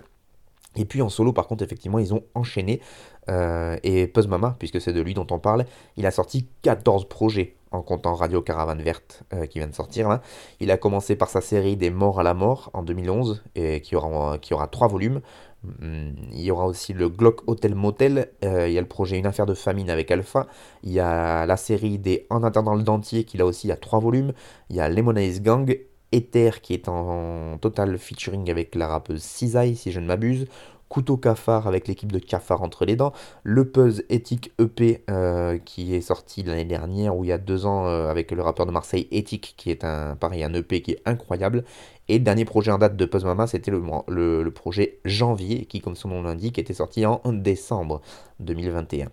[0.77, 2.81] Et puis en solo, par contre, effectivement, ils ont enchaîné.
[3.29, 5.65] Euh, et Puzz Mama, puisque c'est de lui dont on parle,
[5.97, 10.09] il a sorti 14 projets en comptant Radio Caravane Verte euh, qui vient de sortir
[10.09, 10.23] là.
[10.59, 13.95] Il a commencé par sa série Des Morts à la Mort en 2011, et qui
[13.95, 15.21] aura, qui aura 3 volumes.
[15.63, 19.19] Hmm, il y aura aussi le Glock Hotel Motel, euh, il y a le projet
[19.19, 20.47] Une affaire de famine avec Alpha,
[20.83, 24.01] il y a la série des En attendant le dentier qui là aussi a 3
[24.01, 24.33] volumes,
[24.71, 25.79] il y a Lemonade Gang,
[26.13, 30.47] Ether qui est en, total featuring avec la rappeuse Cisaille si je ne m'abuse,
[30.89, 33.13] Couteau Cafard avec l'équipe de Cafard entre les dents,
[33.45, 37.67] le Puzz Ethic EP euh, qui est sorti l'année dernière ou il y a deux
[37.67, 40.93] ans euh, avec le rappeur de Marseille Ethic qui est un pareil un EP qui
[40.93, 41.65] est incroyable
[42.11, 45.95] et dernier projet en date de Puzz Mama, c'était le, le, projet Janvier, qui, comme
[45.95, 48.01] son nom l'indique, était sorti en décembre
[48.41, 49.07] 2021.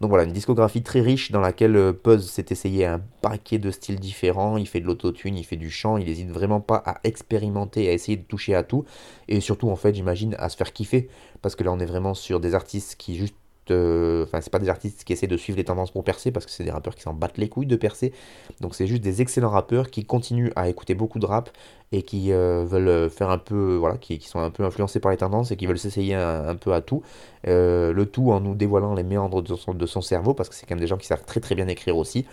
[0.00, 3.70] Donc voilà, une discographie très riche dans laquelle euh, Puzz s'est essayé un paquet de
[3.70, 4.56] styles différents.
[4.56, 7.92] Il fait de l'autotune, il fait du chant, il n'hésite vraiment pas à expérimenter, à
[7.92, 8.84] essayer de toucher à tout.
[9.28, 11.08] Et surtout, en fait, j'imagine, à se faire kiffer.
[11.42, 13.36] Parce que là, on est vraiment sur des artistes qui juste
[13.70, 16.46] euh, enfin, c'est pas des artistes qui essaient de suivre les tendances pour percer parce
[16.46, 18.12] que c'est des rappeurs qui s'en battent les couilles de percer.
[18.60, 21.50] Donc, c'est juste des excellents rappeurs qui continuent à écouter beaucoup de rap
[21.92, 25.18] et qui euh, veulent faire un peu, voilà, qui, sont un peu influencés par les
[25.18, 27.02] tendances et qui veulent s'essayer un, peu à tout.
[27.46, 30.74] Euh, le tout en nous dévoilant les méandres de son, cerveau parce que c'est quand
[30.74, 32.26] même des gens qui savent très très bien écrire aussi.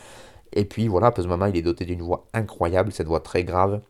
[0.54, 3.82] Et puis voilà, Puzz Mama, il est doté d'une voix incroyable, cette voix très grave.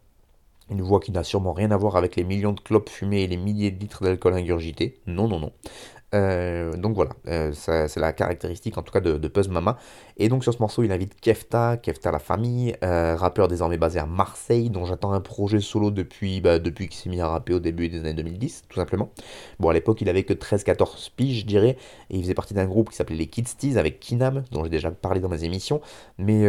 [0.69, 3.27] Une voix qui n'a sûrement rien à voir avec les millions de clopes fumées et
[3.27, 4.99] les milliers de litres d'alcool ingurgité.
[5.07, 5.51] Non, non, non.
[6.15, 9.77] Euh, donc voilà, euh, c'est la caractéristique en tout cas de, de Mama.
[10.17, 13.99] Et donc sur ce morceau, il invite Kefta, Kefta la famille, euh, rappeur désormais basé
[13.99, 17.53] à Marseille, dont j'attends un projet solo depuis, bah, depuis qu'il s'est mis à rapper
[17.53, 19.09] au début des années 2010, tout simplement.
[19.59, 21.77] Bon, à l'époque, il avait que 13-14 piges, je dirais,
[22.09, 24.91] et il faisait partie d'un groupe qui s'appelait les Kids avec Kinam, dont j'ai déjà
[24.91, 25.81] parlé dans mes émissions.
[26.17, 26.47] Mais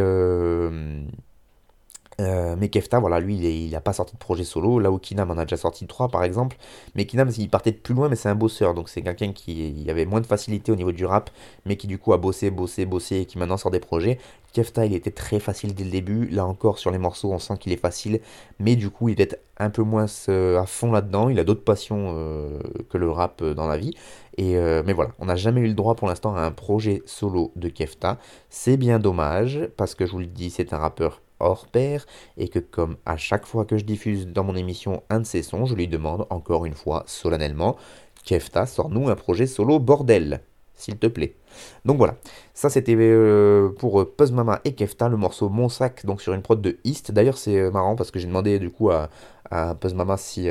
[2.21, 4.81] euh, mais Kefta, voilà, lui, il n'a pas sorti de projet solo.
[4.81, 6.57] Là où Kinam en a déjà sorti 3 par exemple.
[6.95, 8.75] Mais Kinam, il partait de plus loin, mais c'est un bosseur.
[8.75, 11.31] Donc c'est quelqu'un qui avait moins de facilité au niveau du rap,
[11.65, 14.19] mais qui du coup a bossé, bossé, bossé, et qui maintenant sort des projets.
[14.53, 16.27] Kefta, il était très facile dès le début.
[16.29, 18.21] Là encore, sur les morceaux, on sent qu'il est facile.
[18.59, 21.29] Mais du coup, il est un peu moins à fond là-dedans.
[21.29, 22.59] Il a d'autres passions euh,
[22.91, 23.95] que le rap euh, dans la vie.
[24.39, 24.55] Et
[24.85, 27.69] mais voilà, on n'a jamais eu le droit pour l'instant à un projet solo de
[27.69, 28.19] Kefta.
[28.51, 32.49] C'est bien dommage, parce que je vous le dis, c'est un rappeur hors pair et
[32.49, 35.67] que comme à chaque fois que je diffuse dans mon émission un de ses sons,
[35.67, 37.77] je lui demande encore une fois solennellement
[38.25, 40.41] Kefta, sors-nous un projet solo bordel,
[40.75, 41.37] s'il te plaît.
[41.85, 42.17] Donc voilà,
[42.55, 46.33] ça c'était euh, pour euh, Puzz Mama et Kefta, le morceau Mon Sac, donc sur
[46.33, 47.13] une prod de East.
[47.13, 49.11] D'ailleurs c'est euh, marrant parce que j'ai demandé du coup à,
[49.51, 50.49] à Puzz Mama si,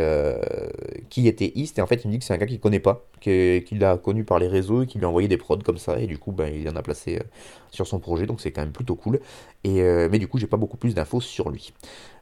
[1.09, 2.79] qui était East, et en fait il me dit que c'est un gars qu'il connaît
[2.79, 5.77] pas, qu'il a connu par les réseaux et qui lui a envoyé des prods comme
[5.77, 7.21] ça, et du coup ben, il en a placé
[7.69, 9.19] sur son projet, donc c'est quand même plutôt cool.
[9.63, 11.73] Mais du coup j'ai pas beaucoup plus d'infos sur lui.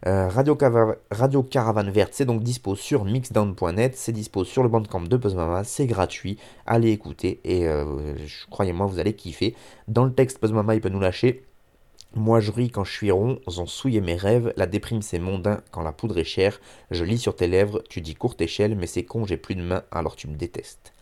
[0.03, 0.57] Radio,
[1.11, 5.35] Radio Caravane Verte, c'est donc dispo sur mixdown.net, c'est dispo sur le bandcamp de Puzz
[5.35, 8.45] Mama, c'est gratuit, allez écouter, et je
[8.75, 9.55] croyez-moi vous allez kiffer.
[9.87, 11.43] Dans le texte, Puzz Mama il peut nous lâcher
[12.17, 15.59] moi je ris quand je suis rond, ont souillé mes rêves, la déprime c'est mondain
[15.71, 18.87] quand la poudre est chère, je lis sur tes lèvres, tu dis courte échelle, mais
[18.87, 20.93] c'est con, j'ai plus de main, alors tu me détestes.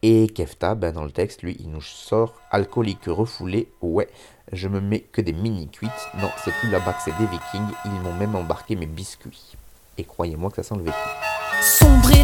[0.00, 4.08] Et Kefta, ben dans le texte, lui, il nous sort alcoolique refoulé, ouais,
[4.50, 7.76] je me mets que des mini cuites, non, c'est plus là-bas que c'est des vikings,
[7.84, 9.56] ils m'ont même embarqué mes biscuits.
[9.98, 10.96] Et croyez-moi que ça sent le vécu.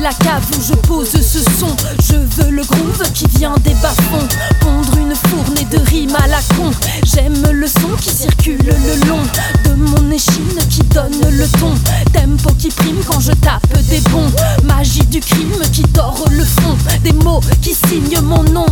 [0.01, 1.77] La cave où je pose ce son.
[2.03, 4.27] Je veux le groove qui vient des bas-fonds.
[4.59, 6.73] Pondre une fournée de rimes à la con.
[7.05, 9.23] J'aime le son qui circule le long
[9.65, 11.73] de mon échine qui donne le ton.
[12.13, 14.33] Tempo qui prime quand je tape des bons.
[14.65, 16.77] Magie du crime qui dort le fond.
[17.05, 18.67] Des mots qui signent mon nom.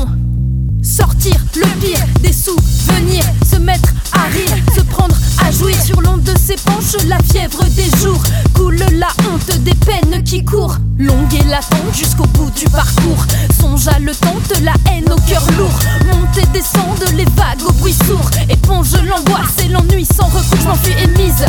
[0.83, 5.15] Sortir le pire des souvenirs, se mettre à rire, se prendre
[5.45, 8.23] à jouir sur l'onde de ses penches, la fièvre des jours
[8.55, 13.25] coule la honte des peines qui courent, longue et latente jusqu'au bout du parcours.
[13.61, 17.73] Songe à le tente, la haine au cœur lourd, monte et descende les vagues au
[17.73, 21.45] bruit sourd, éponge l'angoisse et l'ennui sans recours, je m'enfuis et mise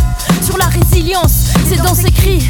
[0.45, 1.51] sur la résilience.
[1.69, 2.45] C'est dans ces cris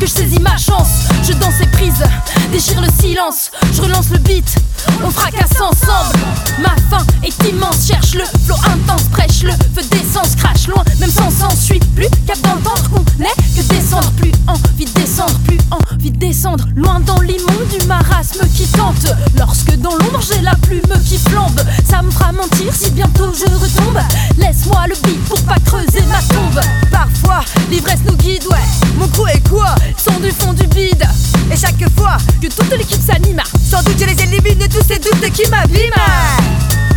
[0.00, 2.02] que je saisis ma chance, je danse et prise,
[2.50, 4.56] déchire le silence, je relance le beat,
[5.04, 6.18] on fracasse ensemble.
[6.58, 11.10] Ma faim est immense, cherche le flot intense, prêche le feu d'essence, crache loin, même
[11.10, 16.18] sans s'ensuit plus qu'abondance qu'on est, que descendre plus envie de descendre, plus envie de
[16.18, 19.06] descendre, loin dans l'immonde du marasme qui tente.
[19.38, 23.44] Lorsque dans l'ombre j'ai la plume qui flambe, ça me fera mentir si bientôt je
[23.44, 24.00] retombe.
[24.38, 26.60] Laisse-moi le beat pour pas creuser ma tombe.
[26.90, 28.58] Parfois, l'ivresse nous guide, ouais.
[28.96, 29.74] Mon crew est quoi?
[29.96, 31.04] Sont du fond du bide.
[31.50, 35.32] Et chaque fois que toute l'équipe s'anime, sans doute je les élimine tous ces doutes
[35.32, 35.92] qui m'abîment.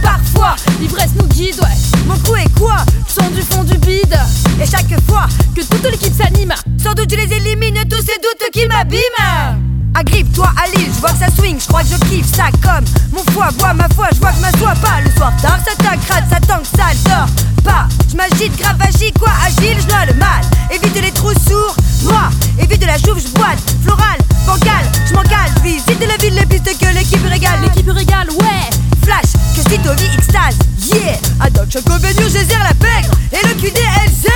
[0.02, 2.02] Parfois, l'ivresse nous guide, ouais.
[2.08, 4.18] Mon crew est quoi Sont du fond du bide.
[4.60, 8.52] Et chaque fois que toute l'équipe s'anime, sans doute je les élimine tous ces doutes
[8.52, 9.67] qui m'abîment.
[9.96, 12.86] Agrippe-toi à l'île, je vois que ça swing, je crois que je kiffe ça comme
[13.12, 15.76] mon foie boit ma foi, je vois que ma soie pas le soir tard, ça
[15.76, 17.30] t'agrade, ça tangue, ça dort
[17.64, 17.88] pas.
[18.10, 20.42] Je m'agite, grave agis, quoi agile, je le mal.
[20.72, 22.30] Évite les trous sourds, moi,
[22.60, 26.78] évite la chouve, je boite, floral, bancal, je m'en cale, visite la ville, les pistes
[26.80, 28.70] que l'équipe régale, l'équipe régale, ouais.
[29.04, 30.58] Flash, que si vie extase,
[30.94, 31.18] yeah.
[31.40, 34.28] À Doc Chocovenue, je la pègre et le QDLZ.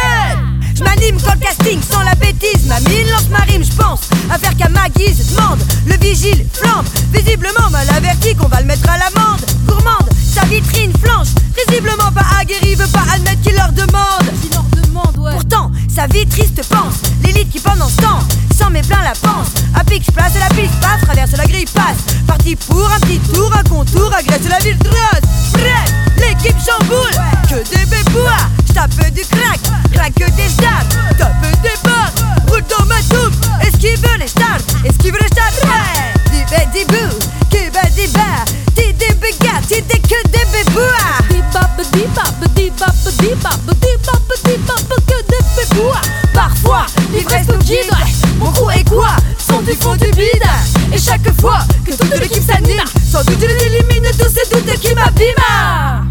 [0.82, 4.02] Je m'anime quand le casting sans la bêtise, ma mine lance ma rime, je pense
[4.32, 8.66] à faire qu'à ma guise, demande, le vigile flambe, visiblement mal averti qu'on va le
[8.66, 13.72] mettre à l'amende, gourmande, sa vitrine flanche, visiblement pas aguerri, veut pas admettre qu'il leur
[13.74, 15.34] demande, leur demande ouais.
[15.34, 18.20] Pourtant, sa vie triste pense, l'élite qui pendant ce temps,
[18.58, 22.16] s'en met plein la panse, à pique, place la piste, passe, traverse la grille, passe,
[22.26, 24.78] parti pour un petit tour, un contour, agresse la ville.
[24.80, 25.24] Droite,
[25.54, 27.18] bref, l'équipe chamboule,
[27.50, 29.60] que des bébouas, j'tape du crack,
[29.94, 32.12] crack des stars, tape des barres,
[32.48, 37.20] roule dans ma soupe, esquive les stars, esquive les stars, ouais, dis bé dis bou,
[37.50, 38.46] qui ba dis ba,
[38.76, 43.36] dis des bégas, dis des que des bébouas, dis bap dis bap dis bap dis
[43.42, 46.02] bap dis bap dis bap que des bébouas,
[46.34, 47.92] parfois l'ivresse nous guide,
[48.38, 50.44] mon crew est quoi, sont du fond du bide,
[50.94, 54.80] et chaque fois que toute l'équipe s'anime, sans doute je les élimine tous ces doutes
[54.80, 56.11] qui m'abîment.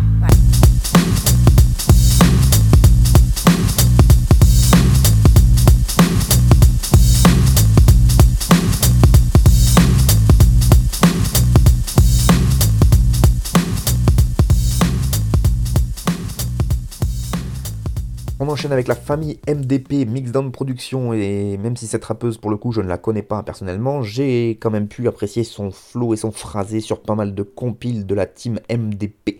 [18.60, 22.72] Enchaîne avec la famille MDP Mixdown Production et même si cette rappeuse pour le coup
[22.72, 26.30] je ne la connais pas personnellement, j'ai quand même pu apprécier son flow et son
[26.30, 29.38] phrasé sur pas mal de compiles de la team MDP.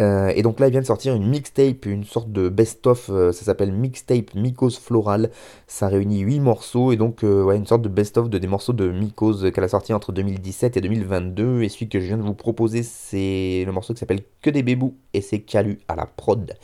[0.00, 3.32] Euh, et donc là, il vient de sortir une mixtape, une sorte de best-of, euh,
[3.32, 5.30] ça s'appelle Mixtape Mycose Floral.
[5.66, 8.72] Ça réunit 8 morceaux, et donc euh, ouais, une sorte de best-of de des morceaux
[8.72, 11.62] de Mycose qu'elle a sorti entre 2017 et 2022.
[11.62, 14.62] Et celui que je viens de vous proposer, c'est le morceau qui s'appelle Que des
[14.62, 16.54] bébous, et c'est Calu à la prod.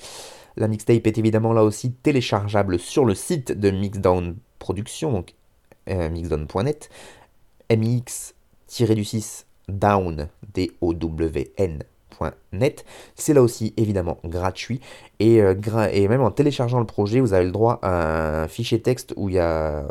[0.56, 5.34] La mixtape est évidemment là aussi téléchargeable sur le site de Mixdown Production, donc
[5.86, 6.90] mixdown.net,
[7.70, 11.82] mix-du-6 down, D-O-W-N
[12.52, 12.84] net.
[13.14, 14.80] C'est là aussi évidemment gratuit
[15.22, 15.54] euh,
[15.92, 19.28] et, même en téléchargeant le projet, vous avez le droit à un fichier texte où
[19.28, 19.86] il y a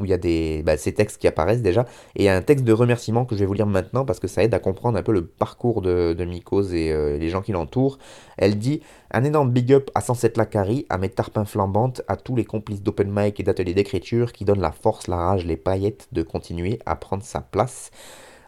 [0.00, 1.86] où il y a des, bah, ces textes qui apparaissent déjà,
[2.16, 4.54] et un texte de remerciement que je vais vous lire maintenant parce que ça aide
[4.54, 7.98] à comprendre un peu le parcours de, de Mycose et euh, les gens qui l'entourent.
[8.36, 8.80] Elle dit
[9.10, 12.82] Un énorme big up à 107 Lacari, à mes tarpins flambantes, à tous les complices
[12.82, 16.78] d'open mic et d'ateliers d'écriture qui donnent la force, la rage, les paillettes de continuer
[16.86, 17.90] à prendre sa place.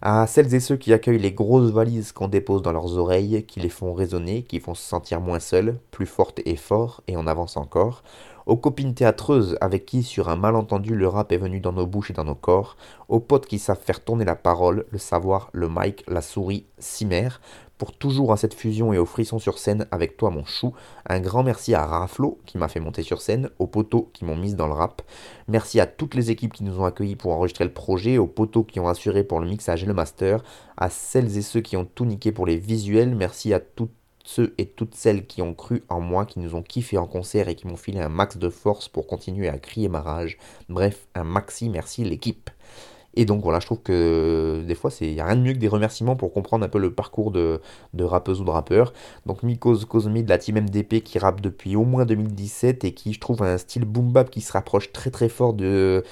[0.04, 3.60] À celles et ceux qui accueillent les grosses valises qu'on dépose dans leurs oreilles, qui
[3.60, 7.28] les font résonner, qui font se sentir moins seuls, plus fortes et forts, et on
[7.28, 8.02] avance encore,
[8.46, 12.10] aux copines théâtreuses avec qui, sur un malentendu, le rap est venu dans nos bouches
[12.10, 12.76] et dans nos corps,
[13.08, 17.40] aux potes qui savent faire tourner la parole, le savoir, le mic, la souris, cimère,
[17.82, 20.72] pour toujours à cette fusion et au frisson sur scène avec toi mon chou.
[21.08, 24.36] Un grand merci à Raflo qui m'a fait monter sur scène, aux poteaux qui m'ont
[24.36, 25.02] mise dans le rap.
[25.48, 28.62] Merci à toutes les équipes qui nous ont accueillis pour enregistrer le projet, aux poteaux
[28.62, 30.44] qui ont assuré pour le mixage et le master,
[30.76, 33.16] à celles et ceux qui ont tout niqué pour les visuels.
[33.16, 33.90] Merci à toutes
[34.24, 37.48] ceux et toutes celles qui ont cru en moi, qui nous ont kiffé en concert
[37.48, 40.38] et qui m'ont filé un max de force pour continuer à crier ma rage.
[40.68, 42.50] Bref, un maxi merci l'équipe.
[43.14, 45.58] Et donc voilà, je trouve que des fois, il n'y a rien de mieux que
[45.58, 47.60] des remerciements pour comprendre un peu le parcours de,
[48.00, 48.92] rappeuse ou de rappeur.
[49.26, 53.12] Donc Mikos Cosmi de la team MDP qui rappe depuis au moins 2017 et qui,
[53.12, 56.04] je trouve, a un style boom bap qui se rapproche très très fort de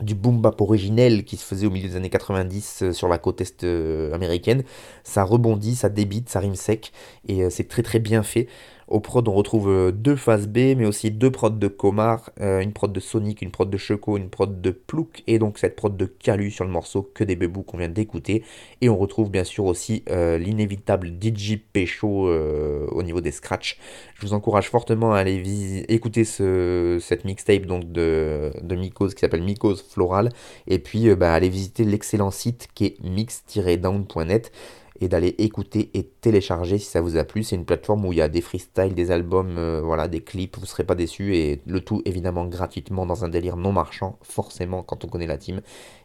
[0.00, 3.18] du boom bap originel qui se faisait au milieu des années 90 euh, sur la
[3.18, 4.64] côte est euh, américaine.
[5.04, 6.92] Ça rebondit, ça débite, ça rime sec
[7.28, 8.48] et euh, c'est très très bien fait.
[8.88, 12.60] Au prod, on retrouve euh, deux phases B, mais aussi deux prods de Comar, euh,
[12.60, 15.74] une prod de Sonic, une prod de Choco, une prod de Plouk, et donc cette
[15.74, 18.44] prod de Calu sur le morceau Que des bébous qu'on vient d'écouter.
[18.80, 23.78] Et on retrouve bien sûr aussi euh, l'inévitable DJ Pécho au niveau des scratchs.
[24.14, 29.42] Je vous encourage fortement à aller écouter ce, cette mixtape donc de, de qui s'appelle
[29.42, 30.30] Mycose Floral,
[30.66, 34.52] et puis bah, aller visiter l'excellent site qui est mix-down.net.
[35.00, 37.42] et d'aller écouter et télécharger si ça vous a plu.
[37.42, 40.56] C'est une plateforme où il y a des freestyles, des albums, euh, voilà, des clips,
[40.56, 44.18] vous ne serez pas déçus et le tout évidemment gratuitement dans un délire non marchand,
[44.22, 45.60] forcément quand on connaît la team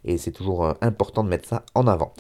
[0.05, 2.13] et c'est toujours euh, important de mettre ça en avant.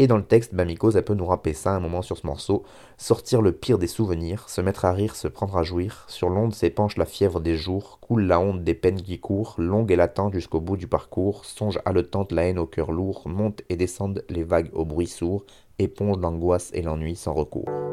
[0.00, 2.64] Et dans le texte, bah, elle peut nous rappeler ça un moment sur ce morceau,
[2.98, 6.52] sortir le pire des souvenirs, se mettre à rire, se prendre à jouir, sur l'onde
[6.52, 10.34] s'épanche la fièvre des jours, coule la honte des peines qui courent, longue et latente
[10.34, 14.42] jusqu'au bout du parcours, songe haletante la haine au cœur lourd, monte et descendent les
[14.42, 15.44] vagues au bruit sourd,
[15.78, 17.83] éponge l'angoisse et l'ennui sans recours.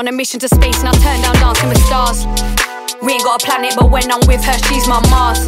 [0.00, 2.24] On a mission to space and I turned down dancing with stars.
[3.04, 5.44] We ain't got a planet, but when I'm with her, she's my Mars.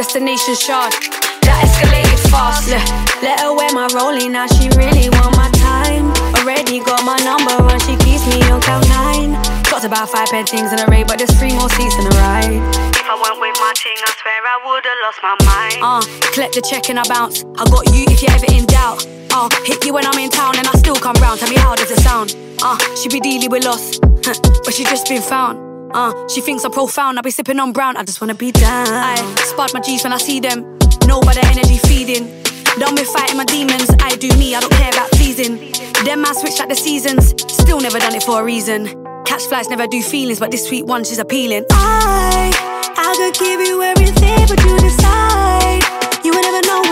[0.00, 0.96] Destination shard.
[1.44, 2.72] That escalated fast.
[2.72, 2.80] Look,
[3.20, 4.48] let her wear my rolling now.
[4.48, 6.08] She really want my time.
[6.40, 9.36] Already got my number and she keeps me on count nine.
[9.68, 12.64] Got about five paintings in a ray, but there's three more seats in the ride.
[12.96, 15.80] If I went with my ting, I swear I would've lost my mind.
[15.84, 16.00] Uh,
[16.32, 17.44] collect the check and I bounce.
[17.60, 19.04] I got you if you're ever in doubt.
[19.34, 21.40] Uh, hit you when I'm in town and I still come round.
[21.40, 22.36] Tell me how does it sound?
[22.62, 25.58] Uh, she be dealing with loss, but she just been found.
[25.94, 27.18] Uh, she thinks I'm profound.
[27.18, 27.96] I be sipping on brown.
[27.96, 28.88] I just wanna be down.
[28.88, 29.16] I
[29.46, 30.78] spot my G's when I see them.
[31.06, 32.42] Know by the energy feeding.
[32.78, 33.88] Done with fighting my demons.
[34.00, 34.54] I do me.
[34.54, 35.72] I don't care about pleasing.
[36.04, 37.34] Them man switch like the seasons.
[37.52, 38.86] Still never done it for a reason.
[39.24, 41.64] Catch flies never do feelings, but this sweet one she's appealing.
[41.70, 42.52] I
[42.96, 45.82] I could give you everything, but you decide.
[46.22, 46.91] You would never know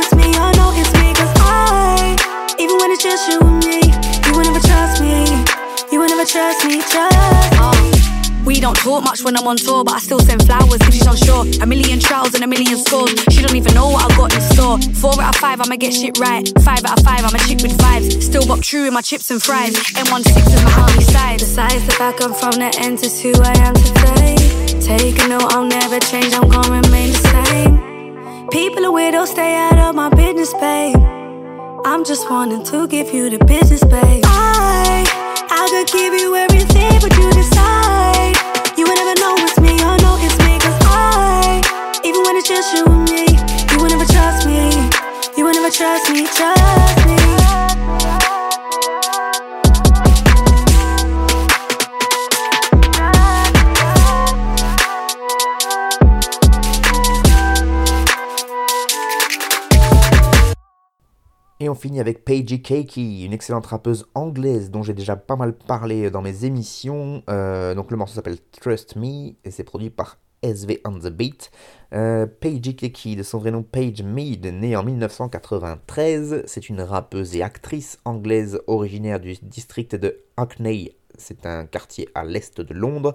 [3.10, 3.82] just you and me,
[4.22, 5.26] you would never trust me.
[5.90, 7.58] You would never trust me, trust me.
[7.58, 10.94] Uh, we don't talk much when I'm on tour, but I still send flowers if
[10.94, 11.44] she's unsure.
[11.60, 13.10] A million trials and a million scores.
[13.32, 14.78] She don't even know what I got in store.
[15.02, 16.46] Four out of five, I'ma get shit right.
[16.62, 18.22] Five out of five, I'm a chick with vibes.
[18.22, 19.74] Still bop true in my chips and fries.
[19.74, 21.38] M16 is my army side.
[21.40, 24.36] Besides the fact I'm from the end is who I am today.
[24.80, 28.48] Take a note, I'll never change, I'm gonna remain the same.
[28.50, 31.19] People are weirdos, stay out of my business, babe.
[31.84, 34.22] I'm just wanting to give you the business, babe.
[34.24, 35.04] I,
[35.50, 38.36] I could give you everything, but you decide.
[38.76, 41.60] You would never know it's me, or know it's me, cause I,
[42.04, 43.26] even when it's just you and me,
[43.72, 44.70] you would never trust me.
[45.36, 47.19] You would never trust me, trust me.
[61.70, 66.10] On finit avec Paige Keiki, une excellente rappeuse anglaise dont j'ai déjà pas mal parlé
[66.10, 67.22] dans mes émissions.
[67.30, 71.50] Euh, donc le morceau s'appelle Trust Me et c'est produit par SV on the Beat.
[71.92, 77.42] Euh, Paige de son vrai nom Paige Mead, née en 1993, c'est une rappeuse et
[77.42, 80.96] actrice anglaise originaire du district de Hackney.
[81.18, 83.14] C'est un quartier à l'est de Londres.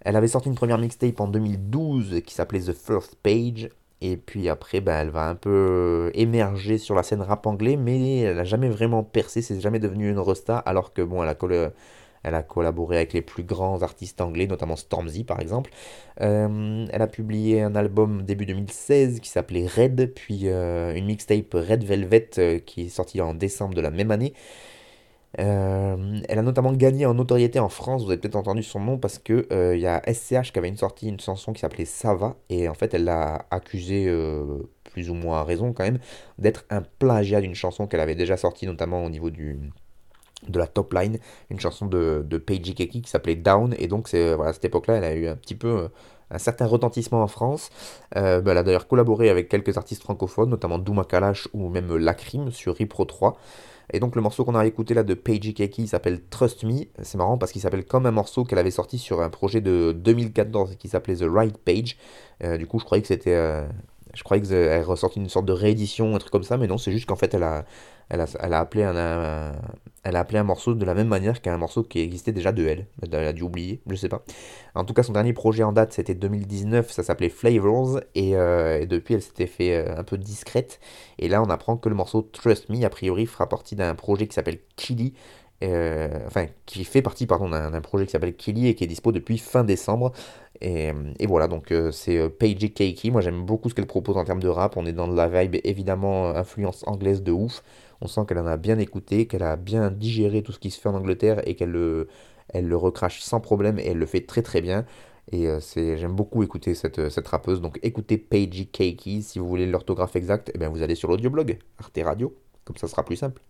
[0.00, 3.68] Elle avait sorti une première mixtape en 2012 qui s'appelait The First Page
[4.00, 7.76] et puis après, ben, elle va un peu euh, émerger sur la scène rap anglais,
[7.76, 11.28] mais elle n'a jamais vraiment percé, c'est jamais devenu une rosta, alors que bon, elle
[11.30, 11.36] a,
[12.22, 15.70] elle a collaboré avec les plus grands artistes anglais, notamment Stormzy par exemple.
[16.20, 21.54] Euh, elle a publié un album début 2016 qui s'appelait Red, puis euh, une mixtape
[21.54, 24.34] Red Velvet qui est sortie en décembre de la même année.
[25.40, 28.98] Euh, elle a notamment gagné en notoriété en France, vous avez peut-être entendu son nom
[28.98, 32.36] parce que il y a SCH qui avait une sortie une chanson qui s'appelait Sava
[32.48, 34.44] et en fait elle l'a accusé euh,
[34.84, 35.98] plus ou moins à raison quand même
[36.38, 39.58] d'être un plagiat d'une chanson qu'elle avait déjà sortie notamment au niveau du
[40.48, 41.18] de la top line,
[41.48, 44.96] une chanson de, de Keki qui s'appelait Down et donc c'est voilà, à cette époque-là
[44.96, 45.88] elle a eu un petit peu
[46.30, 47.70] un certain retentissement en France.
[48.16, 51.96] Euh, bah, elle a d'ailleurs collaboré avec quelques artistes francophones, notamment Douma Kalash ou même
[51.96, 53.36] Lacrim sur Ripro 3.
[53.92, 56.84] Et donc le morceau qu'on a écouté là de Paige Keki s'appelle Trust Me.
[57.02, 59.92] C'est marrant parce qu'il s'appelle comme un morceau qu'elle avait sorti sur un projet de
[59.92, 61.96] 2014 qui s'appelait The Right Page.
[62.42, 63.34] Euh, du coup, je croyais que c'était.
[63.34, 63.66] Euh,
[64.14, 66.92] je croyais qu'elle ressortait une sorte de réédition, un truc comme ça, mais non, c'est
[66.92, 67.64] juste qu'en fait, elle a,
[68.10, 69.52] elle a, appelé un,
[70.04, 72.66] elle a appelé un morceau de la même manière qu'un morceau qui existait déjà de
[72.66, 72.86] elle.
[73.02, 74.24] Elle a dû oublier, je sais pas.
[74.74, 78.86] En tout cas, son dernier projet en date, c'était 2019, ça s'appelait Flavors, et, euh,
[78.86, 80.80] depuis, elle s'était fait un peu discrète.
[81.18, 84.26] Et là, on apprend que le morceau Trust Me, a priori, fera partie d'un projet
[84.26, 85.14] qui s'appelle Killy,
[85.62, 89.12] euh, enfin, qui fait partie pardon, d'un projet qui s'appelle Killy et qui est dispo
[89.12, 90.12] depuis fin décembre.
[90.60, 90.92] Et,
[91.26, 93.10] voilà, donc euh, c'est euh, Paige Keiki.
[93.10, 94.76] Moi j'aime beaucoup ce qu'elle propose en termes de rap.
[94.76, 97.62] On est dans de la vibe évidemment influence anglaise de ouf.
[98.00, 100.80] On sent qu'elle en a bien écouté, qu'elle a bien digéré tout ce qui se
[100.80, 102.08] fait en Angleterre et qu'elle le,
[102.48, 104.84] elle le recrache sans problème et elle le fait très très bien.
[105.32, 107.60] Et euh, c'est, j'aime beaucoup écouter cette, cette rappeuse.
[107.60, 109.22] Donc écoutez Paige Keiki.
[109.22, 112.34] Si vous voulez l'orthographe exacte, eh vous allez sur l'audioblog Arte Radio.
[112.64, 113.42] Comme ça sera plus simple.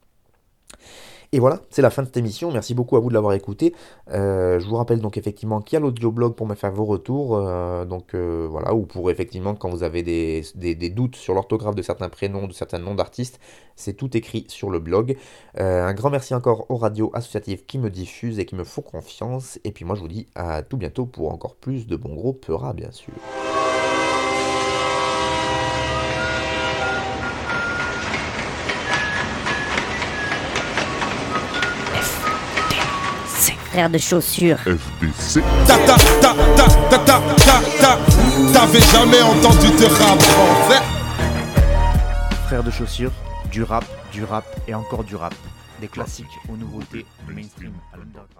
[1.34, 2.52] Et voilà, c'est la fin de cette émission.
[2.52, 3.74] Merci beaucoup à vous de l'avoir écouté.
[4.12, 7.36] Euh, je vous rappelle donc effectivement qu'il y a l'audioblog pour me faire vos retours.
[7.36, 11.82] euh, donc euh, voilà, ou pour effectivement quand vous avez des, doutes sur l'orthographe de
[11.82, 13.40] certains prénoms, de certains noms d'artistes,
[13.74, 15.16] c'est tout écrit sur le blog.
[15.56, 19.58] Un grand merci encore aux radios associatives qui me diffusent et qui me font confiance.
[19.64, 22.32] Et puis moi je vous dis à tout bientôt pour encore plus de bons gros
[22.32, 23.12] peuras bien sûr.
[33.74, 34.58] Frère de chaussures.
[34.58, 35.42] FBC.
[35.66, 37.98] Ta ta ta ta ta ta ta ta.
[38.52, 40.80] T'avais jamais entendu de rap français
[42.46, 43.10] Frère de chaussures,
[43.50, 45.34] du rap, du rap et encore du rap.
[45.80, 48.34] Des classiques aux nouveautés, du mainstream à l'underground.